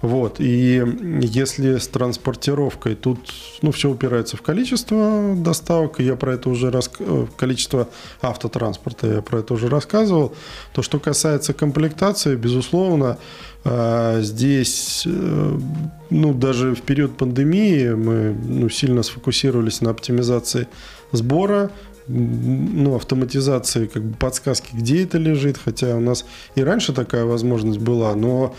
Вот. 0.01 0.39
И 0.39 0.83
если 1.21 1.77
с 1.77 1.87
транспортировкой 1.87 2.95
тут 2.95 3.19
ну, 3.61 3.71
все 3.71 3.89
упирается 3.89 4.37
в 4.37 4.41
количество 4.41 5.35
доставок, 5.35 5.99
я 5.99 6.15
про 6.15 6.33
это 6.33 6.49
уже 6.49 6.71
рас... 6.71 6.91
Э, 6.99 7.25
количество 7.37 7.87
автотранспорта, 8.21 9.07
я 9.07 9.21
про 9.21 9.39
это 9.39 9.53
уже 9.53 9.69
рассказывал, 9.69 10.33
то, 10.73 10.81
что 10.81 10.99
касается 10.99 11.53
комплектации, 11.53 12.35
безусловно, 12.35 13.17
э, 13.63 14.19
здесь, 14.21 15.03
ну, 16.09 16.33
даже 16.33 16.75
в 16.75 16.81
период 16.81 17.17
пандемии 17.17 17.89
мы 17.89 18.35
ну, 18.47 18.69
сильно 18.69 19.03
сфокусировались 19.03 19.81
на 19.81 19.91
оптимизации 19.91 20.67
сбора, 21.11 21.71
ну, 22.09 22.95
автоматизации, 22.95 23.85
как 23.85 24.03
бы 24.03 24.17
подсказки, 24.17 24.69
где 24.73 25.03
это 25.03 25.17
лежит, 25.17 25.57
хотя 25.63 25.95
у 25.95 25.99
нас 25.99 26.25
и 26.55 26.63
раньше 26.63 26.91
такая 26.91 27.25
возможность 27.25 27.79
была, 27.79 28.15
но 28.15 28.55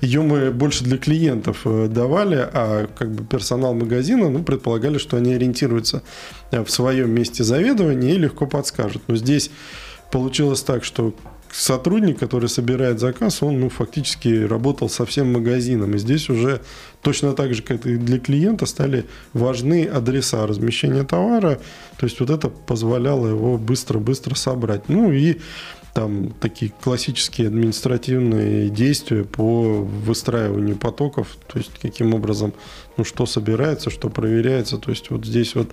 ее 0.00 0.22
мы 0.22 0.50
больше 0.50 0.84
для 0.84 0.96
клиентов 0.96 1.62
э, 1.66 1.88
давали, 1.88 2.36
а 2.36 2.88
как 2.98 3.12
бы 3.12 3.24
персонал 3.24 3.74
магазина, 3.74 4.30
ну, 4.30 4.42
предполагали, 4.42 4.98
что 4.98 5.18
они 5.18 5.34
ориентируются 5.34 6.02
э, 6.50 6.64
в 6.64 6.70
своем 6.70 7.10
месте 7.10 7.44
заведования 7.44 8.14
и 8.14 8.18
легко 8.18 8.46
подскажут. 8.46 9.02
Но 9.06 9.16
здесь 9.16 9.50
получилось 10.10 10.62
так, 10.62 10.82
что 10.82 11.14
сотрудник, 11.54 12.18
который 12.18 12.48
собирает 12.48 12.98
заказ, 12.98 13.42
он 13.42 13.60
ну, 13.60 13.68
фактически 13.68 14.44
работал 14.44 14.88
со 14.88 15.06
всем 15.06 15.32
магазином. 15.32 15.94
И 15.94 15.98
здесь 15.98 16.28
уже 16.28 16.60
точно 17.00 17.32
так 17.32 17.54
же, 17.54 17.62
как 17.62 17.86
и 17.86 17.96
для 17.96 18.18
клиента, 18.18 18.66
стали 18.66 19.06
важны 19.32 19.84
адреса 19.84 20.46
размещения 20.46 21.04
товара. 21.04 21.60
То 21.96 22.06
есть 22.06 22.18
вот 22.18 22.30
это 22.30 22.48
позволяло 22.48 23.28
его 23.28 23.56
быстро-быстро 23.56 24.34
собрать. 24.34 24.88
Ну 24.88 25.12
и 25.12 25.36
там 25.94 26.30
такие 26.40 26.72
классические 26.82 27.46
административные 27.46 28.68
действия 28.68 29.24
по 29.24 29.80
выстраиванию 29.80 30.76
потоков, 30.76 31.36
то 31.46 31.58
есть 31.58 31.70
каким 31.80 32.14
образом, 32.14 32.52
ну, 32.96 33.04
что 33.04 33.26
собирается, 33.26 33.90
что 33.90 34.10
проверяется. 34.10 34.76
То 34.78 34.90
есть 34.90 35.10
вот 35.10 35.24
здесь 35.24 35.54
вот, 35.54 35.70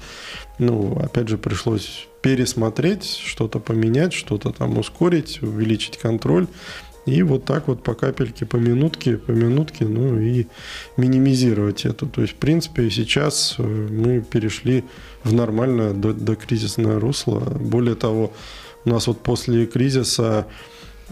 ну, 0.60 0.96
опять 1.00 1.28
же, 1.28 1.38
пришлось 1.40 2.08
пересмотреть, 2.22 3.04
что-то 3.04 3.60
поменять, 3.60 4.14
что-то 4.14 4.52
там 4.52 4.78
ускорить, 4.78 5.42
увеличить 5.42 5.98
контроль. 5.98 6.48
И 7.08 7.24
вот 7.24 7.46
так 7.46 7.68
вот 7.68 7.82
по 7.82 7.96
капельке, 7.96 8.46
по 8.46 8.58
минутке, 8.58 9.18
по 9.18 9.32
минутке, 9.32 9.86
ну 9.86 10.20
и 10.20 10.46
минимизировать 10.98 11.86
это. 11.86 12.06
То 12.06 12.22
есть, 12.22 12.34
в 12.34 12.38
принципе, 12.38 12.92
сейчас 12.92 13.56
э, 13.58 13.64
мы 13.64 14.22
перешли 14.22 14.84
в 15.24 15.34
нормальное 15.34 15.94
до, 15.94 16.14
до 16.14 16.36
кризисное 16.36 17.00
русло. 17.00 17.40
Более 17.40 17.96
того, 17.96 18.32
у 18.86 18.90
нас 18.90 19.08
вот 19.08 19.22
после 19.22 19.66
кризиса 19.66 20.48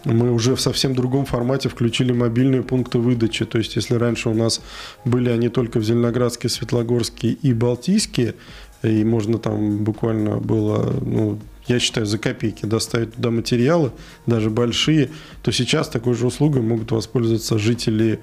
мы 0.05 0.31
уже 0.31 0.55
в 0.55 0.61
совсем 0.61 0.95
другом 0.95 1.25
формате 1.25 1.69
включили 1.69 2.11
мобильные 2.11 2.63
пункты 2.63 2.99
выдачи. 2.99 3.45
То 3.45 3.57
есть, 3.57 3.75
если 3.75 3.95
раньше 3.95 4.29
у 4.29 4.33
нас 4.33 4.61
были 5.05 5.29
они 5.29 5.49
только 5.49 5.79
в 5.79 5.83
Зеленоградске, 5.83 6.49
Светлогорске 6.49 7.29
и 7.29 7.53
Балтийске, 7.53 8.35
и 8.81 9.03
можно 9.03 9.37
там 9.37 9.83
буквально 9.83 10.37
было, 10.37 10.93
ну, 11.01 11.39
я 11.67 11.79
считаю, 11.79 12.05
за 12.05 12.17
копейки 12.17 12.65
доставить 12.65 13.13
туда 13.15 13.29
материалы, 13.29 13.91
даже 14.25 14.49
большие, 14.49 15.09
то 15.41 15.51
сейчас 15.51 15.89
такой 15.89 16.13
же 16.13 16.27
услугой 16.27 16.61
могут 16.61 16.91
воспользоваться 16.91 17.59
жители 17.59 18.19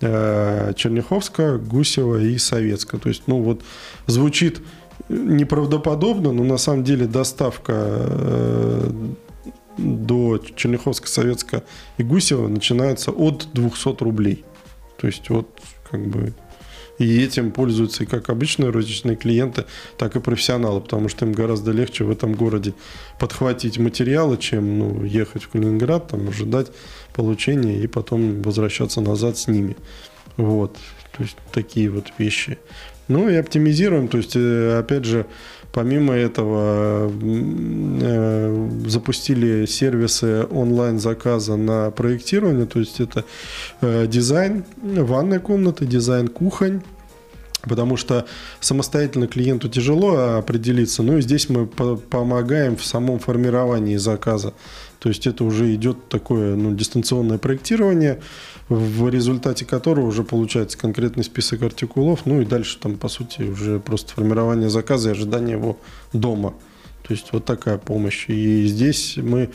э, 0.00 0.72
Черняховска, 0.76 1.58
Гусева 1.58 2.20
и 2.22 2.36
Советска. 2.38 2.98
То 2.98 3.08
есть, 3.08 3.22
ну 3.26 3.40
вот 3.40 3.62
звучит 4.06 4.60
неправдоподобно, 5.10 6.32
но 6.32 6.44
на 6.44 6.56
самом 6.56 6.84
деле 6.84 7.06
доставка 7.06 7.72
э, 7.76 8.90
до 9.76 10.38
Черняховска, 10.56 11.08
Советска 11.08 11.64
и 11.98 12.02
Гусева 12.02 12.48
начинается 12.48 13.10
от 13.10 13.48
200 13.52 14.02
рублей. 14.02 14.44
То 14.98 15.06
есть 15.06 15.28
вот 15.30 15.48
как 15.90 16.06
бы 16.06 16.32
и 16.98 17.24
этим 17.24 17.50
пользуются 17.50 18.04
и 18.04 18.06
как 18.06 18.28
обычные 18.28 18.70
розничные 18.70 19.16
клиенты, 19.16 19.64
так 19.96 20.16
и 20.16 20.20
профессионалы, 20.20 20.82
потому 20.82 21.08
что 21.08 21.24
им 21.24 21.32
гораздо 21.32 21.72
легче 21.72 22.04
в 22.04 22.10
этом 22.10 22.34
городе 22.34 22.74
подхватить 23.18 23.78
материалы, 23.78 24.36
чем 24.36 24.78
ну, 24.78 25.04
ехать 25.04 25.44
в 25.44 25.48
Калининград, 25.48 26.08
там, 26.08 26.28
ожидать 26.28 26.66
получения 27.14 27.80
и 27.80 27.86
потом 27.86 28.42
возвращаться 28.42 29.00
назад 29.00 29.38
с 29.38 29.48
ними. 29.48 29.76
Вот. 30.36 30.76
То 31.16 31.22
есть 31.22 31.36
такие 31.52 31.88
вот 31.88 32.12
вещи. 32.18 32.58
Ну 33.10 33.28
и 33.28 33.34
оптимизируем, 33.34 34.08
то 34.08 34.16
есть, 34.16 34.36
э, 34.36 34.78
опять 34.78 35.04
же, 35.04 35.26
Помимо 35.72 36.14
этого, 36.14 37.12
э, 37.22 38.68
запустили 38.86 39.66
сервисы 39.66 40.46
онлайн-заказа 40.50 41.56
на 41.56 41.92
проектирование, 41.92 42.66
то 42.66 42.80
есть 42.80 43.00
это 43.00 43.24
э, 43.80 44.08
дизайн 44.08 44.64
ванной 44.82 45.38
комнаты, 45.38 45.86
дизайн 45.86 46.26
кухонь, 46.26 46.82
Потому 47.62 47.96
что 47.96 48.26
самостоятельно 48.60 49.26
клиенту 49.26 49.68
тяжело 49.68 50.36
определиться, 50.38 51.02
ну 51.02 51.18
и 51.18 51.22
здесь 51.22 51.48
мы 51.48 51.66
помогаем 51.66 52.76
в 52.76 52.84
самом 52.84 53.18
формировании 53.18 53.96
заказа. 53.96 54.54
То 54.98 55.08
есть 55.08 55.26
это 55.26 55.44
уже 55.44 55.74
идет 55.74 56.08
такое 56.08 56.56
ну, 56.56 56.74
дистанционное 56.74 57.38
проектирование, 57.38 58.20
в 58.68 59.08
результате 59.08 59.64
которого 59.64 60.06
уже 60.06 60.24
получается 60.24 60.78
конкретный 60.78 61.24
список 61.24 61.62
артикулов, 61.62 62.26
ну 62.26 62.40
и 62.40 62.44
дальше 62.44 62.78
там, 62.78 62.96
по 62.96 63.08
сути, 63.08 63.42
уже 63.42 63.80
просто 63.80 64.12
формирование 64.12 64.70
заказа 64.70 65.08
и 65.08 65.12
ожидание 65.12 65.56
его 65.56 65.78
дома. 66.12 66.54
То 67.10 67.14
есть 67.14 67.32
вот 67.32 67.44
такая 67.44 67.76
помощь. 67.76 68.26
И 68.28 68.68
здесь 68.68 69.16
мы, 69.16 69.50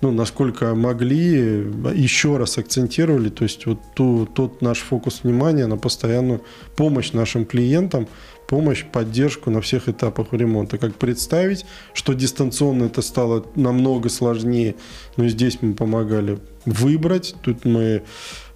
ну, 0.00 0.12
насколько 0.12 0.76
могли, 0.76 1.64
еще 1.92 2.36
раз 2.36 2.56
акцентировали, 2.56 3.30
то 3.30 3.42
есть 3.42 3.66
вот 3.66 3.80
ту, 3.96 4.26
тот 4.26 4.62
наш 4.62 4.78
фокус 4.78 5.24
внимания 5.24 5.66
на 5.66 5.76
постоянную 5.76 6.44
помощь 6.76 7.10
нашим 7.10 7.46
клиентам, 7.46 8.06
помощь, 8.46 8.84
поддержку 8.84 9.50
на 9.50 9.60
всех 9.60 9.88
этапах 9.88 10.28
ремонта. 10.30 10.78
Как 10.78 10.94
представить, 10.94 11.66
что 11.94 12.12
дистанционно 12.12 12.84
это 12.84 13.02
стало 13.02 13.44
намного 13.56 14.08
сложнее, 14.08 14.76
но 15.16 15.26
здесь 15.26 15.58
мы 15.62 15.74
помогали 15.74 16.38
выбрать, 16.64 17.34
тут 17.42 17.64
мы 17.64 18.04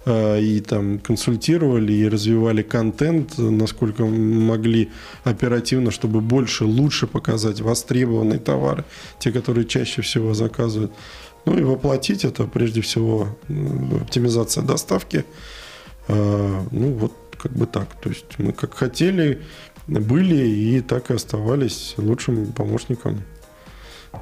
и 0.07 0.63
там 0.67 0.99
консультировали 0.99 1.93
и 1.93 2.07
развивали 2.07 2.61
контент, 2.61 3.37
насколько 3.37 4.05
могли 4.05 4.91
оперативно, 5.23 5.89
чтобы 5.89 6.21
больше, 6.21 6.65
лучше 6.65 7.07
показать 7.07 7.61
востребованные 7.61 8.39
товары, 8.39 8.85
те, 9.19 9.31
которые 9.31 9.65
чаще 9.65 10.01
всего 10.01 10.33
заказывают. 10.33 10.91
Ну 11.45 11.57
и 11.57 11.63
воплотить 11.63 12.25
это 12.25 12.45
прежде 12.45 12.81
всего 12.81 13.37
оптимизация 14.01 14.63
доставки. 14.63 15.25
Э, 16.07 16.61
ну 16.71 16.93
вот 16.93 17.13
как 17.37 17.51
бы 17.53 17.65
так. 17.65 17.89
То 18.01 18.09
есть 18.09 18.37
мы 18.37 18.53
как 18.53 18.73
хотели, 18.73 19.41
были 19.87 20.47
и 20.47 20.81
так 20.81 21.11
и 21.11 21.13
оставались 21.13 21.93
лучшим 21.97 22.53
помощником 22.53 23.23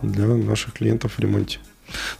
для 0.01 0.27
наших 0.27 0.73
клиентов 0.73 1.13
в 1.13 1.19
ремонте. 1.19 1.59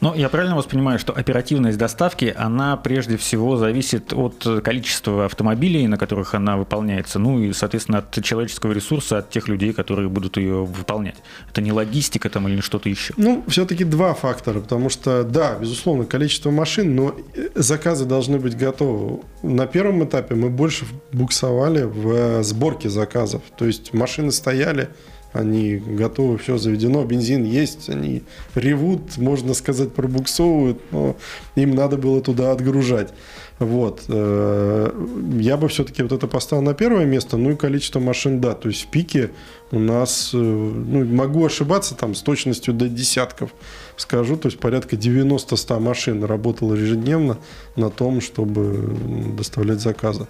Но 0.02 0.16
я 0.16 0.30
правильно 0.30 0.56
воспринимаю, 0.56 1.00
что 1.00 1.14
оперативность 1.14 1.78
доставки, 1.78 2.34
она 2.38 2.78
прежде 2.78 3.18
всего 3.18 3.58
зависит 3.58 4.14
от 4.14 4.48
количества 4.64 5.26
автомобилей, 5.26 5.88
на 5.88 5.98
которых 5.98 6.34
она 6.36 6.58
выполняется, 6.58 7.20
ну 7.20 7.40
и, 7.40 7.54
соответственно, 7.54 8.00
от 8.00 8.24
человеческого 8.24 8.72
ресурса, 8.72 9.20
от 9.20 9.30
тех 9.30 9.48
людей, 9.48 9.74
которые 9.74 10.10
будут 10.10 10.38
ее 10.38 10.66
выполнять. 10.66 11.18
Это 11.50 11.62
не 11.62 11.72
логистика 11.72 12.30
там 12.30 12.48
или 12.48 12.62
что-то 12.62 12.90
еще? 12.90 13.14
Ну, 13.18 13.44
все-таки 13.48 13.84
два 13.84 14.14
фактора, 14.14 14.60
потому 14.60 14.90
что, 14.90 15.24
да, 15.24 15.58
безусловно, 15.60 16.06
количество 16.06 16.52
машин, 16.52 16.96
но 16.96 17.16
заказы 17.56 18.06
должны 18.06 18.40
быть 18.40 18.58
готовы. 18.58 19.22
На 19.42 19.68
первом 19.68 20.04
этапе 20.04 20.36
мы 20.36 20.50
больше 20.50 20.86
буксовали 21.12 21.84
в 21.84 22.44
сборке 22.44 22.90
заказов, 22.90 23.42
то 23.58 23.66
есть 23.66 23.94
машины 23.94 24.32
стояли, 24.32 24.90
они 25.34 25.78
готовы, 25.78 26.38
все 26.38 26.58
заведено, 26.58 27.04
бензин 27.04 27.43
есть, 27.43 27.89
они 27.89 28.24
ревут, 28.56 29.17
можно 29.17 29.54
сказать, 29.54 29.91
пробуксовывают, 29.91 30.80
но 30.91 31.15
им 31.56 31.76
надо 31.76 31.98
было 31.98 32.22
туда 32.22 32.52
отгружать. 32.52 33.13
Вот. 33.60 34.04
Э, 34.10 34.91
я 35.39 35.58
бы 35.58 35.67
все-таки 35.67 36.04
вот 36.04 36.12
это 36.12 36.28
поставил 36.28 36.62
на 36.63 36.74
первое 36.74 37.06
место, 37.06 37.38
ну 37.38 37.52
и 37.52 37.56
количество 37.56 38.00
машин, 38.00 38.41
да, 38.41 38.54
то 38.54 38.69
есть 38.69 38.84
в 38.84 38.88
пике 38.88 39.32
у 39.72 39.80
нас, 39.80 40.32
э, 40.34 40.38
ну, 40.38 41.06
могу 41.06 41.46
ошибаться 41.46 41.96
там 41.96 42.13
с 42.13 42.22
точностью 42.22 42.74
до 42.74 42.88
десятков, 42.88 43.52
скажу, 43.96 44.38
то 44.38 44.48
есть 44.48 44.60
порядка 44.60 44.96
90-100 44.96 45.80
машин 45.80 46.24
работало 46.24 46.76
ежедневно 46.76 47.38
на 47.76 47.89
том, 47.89 48.22
чтобы 48.22 48.96
доставлять 49.36 49.82
заказы. 49.82 50.28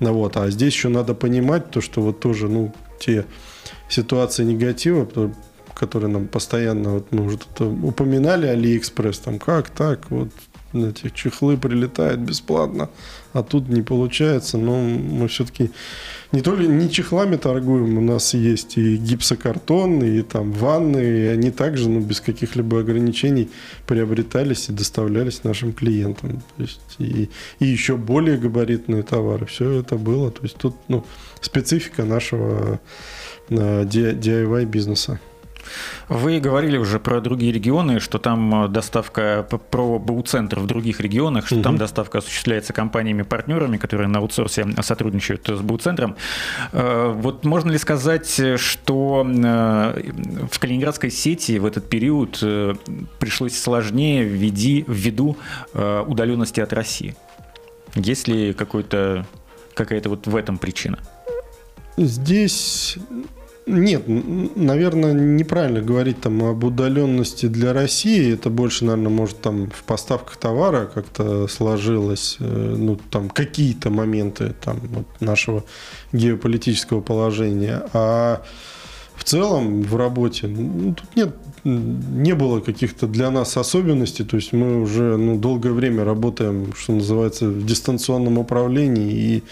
Ну, 0.00 0.12
вот. 0.12 0.36
А 0.36 0.50
здесь 0.50 0.74
еще 0.74 0.88
надо 0.88 1.14
понимать 1.14 1.70
то, 1.70 1.80
что 1.80 2.00
вот 2.02 2.20
тоже, 2.20 2.48
ну, 2.48 2.74
те 2.98 3.24
ситуации 3.88 4.44
негатива, 4.44 5.08
которые 5.74 6.10
нам 6.10 6.28
постоянно 6.28 6.90
вот, 6.94 7.12
мы 7.12 7.24
уже 7.24 7.38
тут 7.38 7.60
упоминали 7.84 8.46
Алиэкспресс, 8.46 9.18
там 9.18 9.38
как 9.38 9.70
так, 9.70 10.10
вот 10.10 10.30
эти 10.72 11.10
чехлы 11.14 11.56
прилетают 11.56 12.20
бесплатно, 12.20 12.90
а 13.32 13.42
тут 13.42 13.68
не 13.68 13.82
получается. 13.82 14.58
Но 14.58 14.80
мы 14.80 15.28
все-таки 15.28 15.70
не 16.32 16.40
только 16.40 16.64
не 16.64 16.90
чехлами 16.90 17.36
торгуем, 17.36 17.98
у 17.98 18.00
нас 18.00 18.34
есть 18.34 18.78
и 18.78 18.96
гипсокартон, 18.96 20.02
и 20.02 20.22
там 20.22 20.52
ванны, 20.52 20.98
и 20.98 21.26
они 21.26 21.50
также 21.50 21.88
ну, 21.88 22.00
без 22.00 22.20
каких-либо 22.20 22.80
ограничений 22.80 23.50
приобретались 23.86 24.68
и 24.68 24.72
доставлялись 24.72 25.44
нашим 25.44 25.72
клиентам. 25.72 26.42
То 26.56 26.62
есть, 26.62 26.80
и, 26.98 27.28
и 27.58 27.66
еще 27.66 27.96
более 27.96 28.38
габаритные 28.38 29.02
товары. 29.02 29.46
Все 29.46 29.70
это 29.80 29.96
было. 29.96 30.30
То 30.30 30.42
есть 30.42 30.56
тут 30.56 30.74
ну, 30.88 31.04
специфика 31.40 32.04
нашего 32.04 32.80
DIY 33.50 34.64
бизнеса. 34.64 35.20
Вы 36.08 36.40
говорили 36.40 36.76
уже 36.76 36.98
про 36.98 37.20
другие 37.20 37.52
регионы, 37.52 38.00
что 38.00 38.18
там 38.18 38.64
э, 38.64 38.68
доставка 38.68 39.46
про 39.70 39.98
БУ-центр 39.98 40.58
в 40.60 40.66
других 40.66 41.00
регионах, 41.00 41.46
что 41.46 41.56
угу. 41.56 41.62
там 41.64 41.78
доставка 41.78 42.18
осуществляется 42.18 42.72
компаниями-партнерами, 42.72 43.76
которые 43.76 44.08
на 44.08 44.18
аутсорсе 44.18 44.66
сотрудничают 44.82 45.48
с 45.48 45.60
БУ-центром. 45.60 46.16
Э, 46.72 47.12
вот 47.14 47.44
можно 47.44 47.70
ли 47.70 47.78
сказать, 47.78 48.40
что 48.56 49.26
э, 49.26 50.12
в 50.50 50.58
калининградской 50.58 51.10
сети 51.10 51.58
в 51.58 51.66
этот 51.66 51.88
период 51.88 52.38
пришлось 53.18 53.58
сложнее 53.58 54.24
ввиду 54.24 55.36
удаленности 55.74 56.60
от 56.60 56.72
России? 56.72 57.14
Есть 57.94 58.28
ли 58.28 58.52
какой-то 58.52 59.26
какая-то 59.74 60.08
вот 60.08 60.26
в 60.26 60.36
этом 60.36 60.58
причина? 60.58 60.98
Здесь 61.96 62.96
нет, 63.66 64.04
наверное, 64.06 65.12
неправильно 65.12 65.80
говорить 65.80 66.20
там 66.20 66.42
об 66.42 66.64
удаленности 66.64 67.46
для 67.46 67.72
России. 67.72 68.34
Это 68.34 68.50
больше, 68.50 68.84
наверное, 68.84 69.10
может 69.10 69.40
там 69.40 69.70
в 69.70 69.84
поставках 69.84 70.36
товара 70.36 70.86
как-то 70.92 71.46
сложилось, 71.46 72.36
э, 72.40 72.44
ну 72.78 72.98
там 73.10 73.28
какие-то 73.28 73.90
моменты 73.90 74.54
там 74.64 74.80
вот, 74.82 75.06
нашего 75.20 75.64
геополитического 76.12 77.00
положения. 77.00 77.82
А 77.92 78.42
в 79.14 79.24
целом 79.24 79.82
в 79.82 79.96
работе 79.96 80.48
ну, 80.48 80.94
тут 80.94 81.16
нет 81.16 81.36
не 81.64 82.34
было 82.34 82.58
каких-то 82.58 83.06
для 83.06 83.30
нас 83.30 83.56
особенностей, 83.56 84.24
то 84.24 84.36
есть 84.36 84.52
мы 84.52 84.82
уже 84.82 85.16
ну, 85.16 85.38
долгое 85.38 85.70
время 85.70 86.04
работаем, 86.04 86.72
что 86.76 86.92
называется, 86.92 87.46
в 87.46 87.64
дистанционном 87.64 88.38
управлении, 88.38 89.12
и 89.12 89.42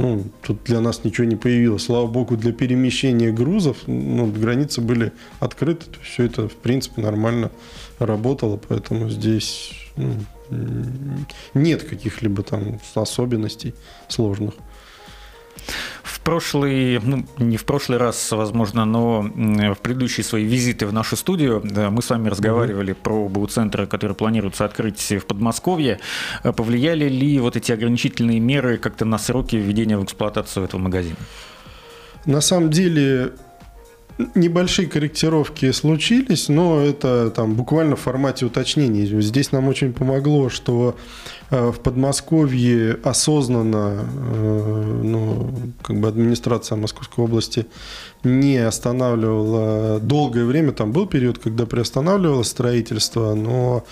ну, 0.00 0.24
тут 0.42 0.64
для 0.64 0.80
нас 0.80 1.04
ничего 1.04 1.26
не 1.26 1.36
появилось. 1.36 1.84
Слава 1.84 2.06
богу, 2.06 2.34
для 2.34 2.52
перемещения 2.52 3.30
грузов 3.30 3.76
ну, 3.86 4.26
границы 4.32 4.80
были 4.80 5.12
открыты. 5.40 5.86
То 5.90 5.98
есть 5.98 6.10
все 6.12 6.24
это, 6.24 6.48
в 6.48 6.56
принципе, 6.56 7.02
нормально 7.02 7.50
работало, 7.98 8.56
поэтому 8.56 9.10
здесь 9.10 9.72
ну, 9.96 10.14
нет 11.52 11.82
каких-либо 11.82 12.42
там 12.42 12.80
особенностей 12.94 13.74
сложных. 14.08 14.54
В 16.20 16.22
прошлый, 16.22 17.00
ну, 17.02 17.24
не 17.38 17.56
в 17.56 17.64
прошлый 17.64 17.98
раз, 17.98 18.30
возможно, 18.32 18.84
но 18.84 19.22
в 19.22 19.78
предыдущие 19.78 20.22
свои 20.22 20.44
визиты 20.44 20.86
в 20.86 20.92
нашу 20.92 21.16
студию 21.16 21.62
мы 21.64 22.02
с 22.02 22.10
вами 22.10 22.28
разговаривали 22.28 22.92
mm-hmm. 22.92 23.02
про 23.02 23.28
БУ-центры, 23.28 23.86
которые 23.86 24.14
планируется 24.14 24.66
открыть 24.66 25.00
в 25.00 25.24
Подмосковье. 25.24 25.98
Э, 26.44 26.52
повлияли 26.52 27.08
ли 27.08 27.40
вот 27.40 27.56
эти 27.56 27.72
ограничительные 27.72 28.38
меры 28.38 28.76
как-то 28.76 29.06
на 29.06 29.18
сроки 29.18 29.56
введения 29.56 29.96
в 29.96 30.04
эксплуатацию 30.04 30.66
этого 30.66 30.80
магазина? 30.80 31.16
На 32.26 32.42
самом 32.42 32.68
деле 32.70 33.32
небольшие 34.34 34.88
корректировки 34.88 35.72
случились, 35.72 36.48
но 36.48 36.80
это 36.80 37.30
там 37.30 37.54
буквально 37.54 37.96
в 37.96 38.00
формате 38.00 38.44
уточнений. 38.44 39.06
Здесь 39.22 39.52
нам 39.52 39.68
очень 39.68 39.94
помогло, 39.94 40.50
что 40.50 40.96
в 41.50 41.80
Подмосковье 41.80 42.98
осознанно 43.02 44.04
ну, 45.02 45.50
как 45.82 45.98
бы 45.98 46.08
администрация 46.08 46.76
Московской 46.76 47.24
области 47.24 47.66
не 48.22 48.58
останавливала 48.58 49.98
долгое 49.98 50.44
время. 50.44 50.72
Там 50.72 50.92
был 50.92 51.06
период, 51.06 51.38
когда 51.38 51.66
приостанавливало 51.66 52.42
строительство, 52.44 53.34
но 53.34 53.84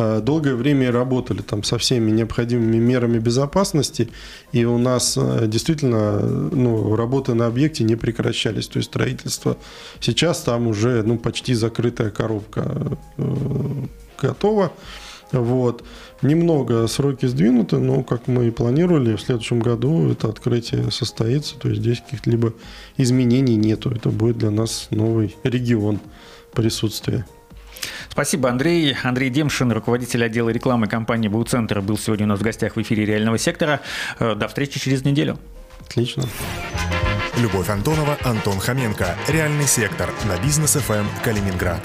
Э, 0.00 0.20
долгое 0.20 0.54
время 0.54 0.90
работали 0.90 1.42
там 1.42 1.62
со 1.62 1.76
всеми 1.76 2.10
необходимыми 2.10 2.76
мерами 2.76 3.18
безопасности, 3.18 4.08
и 4.52 4.64
у 4.64 4.78
нас 4.78 5.16
э, 5.16 5.46
действительно 5.46 6.20
ну, 6.20 6.96
работы 6.96 7.34
на 7.34 7.46
объекте 7.46 7.84
не 7.84 7.96
прекращались, 7.96 8.68
то 8.68 8.78
есть 8.78 8.88
строительство. 8.88 9.56
Сейчас 10.00 10.40
там 10.40 10.68
уже 10.68 11.02
ну, 11.02 11.18
почти 11.18 11.54
закрытая 11.54 12.10
коробка 12.10 12.98
э, 13.18 13.22
готова. 14.20 14.72
Вот. 15.32 15.84
Немного 16.22 16.86
сроки 16.86 17.26
сдвинуты, 17.26 17.78
но, 17.78 18.02
как 18.02 18.26
мы 18.26 18.48
и 18.48 18.50
планировали, 18.50 19.16
в 19.16 19.20
следующем 19.20 19.60
году 19.60 20.10
это 20.10 20.28
открытие 20.28 20.90
состоится. 20.90 21.58
То 21.58 21.68
есть 21.68 21.80
здесь 21.80 22.00
каких-либо 22.00 22.52
изменений 22.96 23.56
нету. 23.56 23.90
Это 23.90 24.10
будет 24.10 24.38
для 24.38 24.50
нас 24.50 24.88
новый 24.90 25.36
регион 25.44 26.00
присутствия. 26.52 27.26
Спасибо, 28.10 28.50
Андрей. 28.50 28.94
Андрей 29.02 29.30
Демшин, 29.30 29.72
руководитель 29.72 30.24
отдела 30.24 30.50
рекламы 30.50 30.88
компании 30.88 31.28
«Буцентр», 31.28 31.80
был 31.80 31.96
сегодня 31.96 32.26
у 32.26 32.28
нас 32.28 32.40
в 32.40 32.42
гостях 32.42 32.76
в 32.76 32.82
эфире 32.82 33.04
«Реального 33.06 33.38
сектора». 33.38 33.80
Э, 34.18 34.34
до 34.34 34.48
встречи 34.48 34.78
через 34.80 35.04
неделю. 35.04 35.38
Отлично. 35.80 36.24
Любовь 37.38 37.70
Антонова, 37.70 38.18
Антон 38.22 38.58
Хоменко. 38.58 39.16
«Реальный 39.28 39.66
сектор» 39.66 40.10
на 40.26 40.38
бизнес 40.44 40.72
ФМ 40.72 41.06
Калининград. 41.24 41.80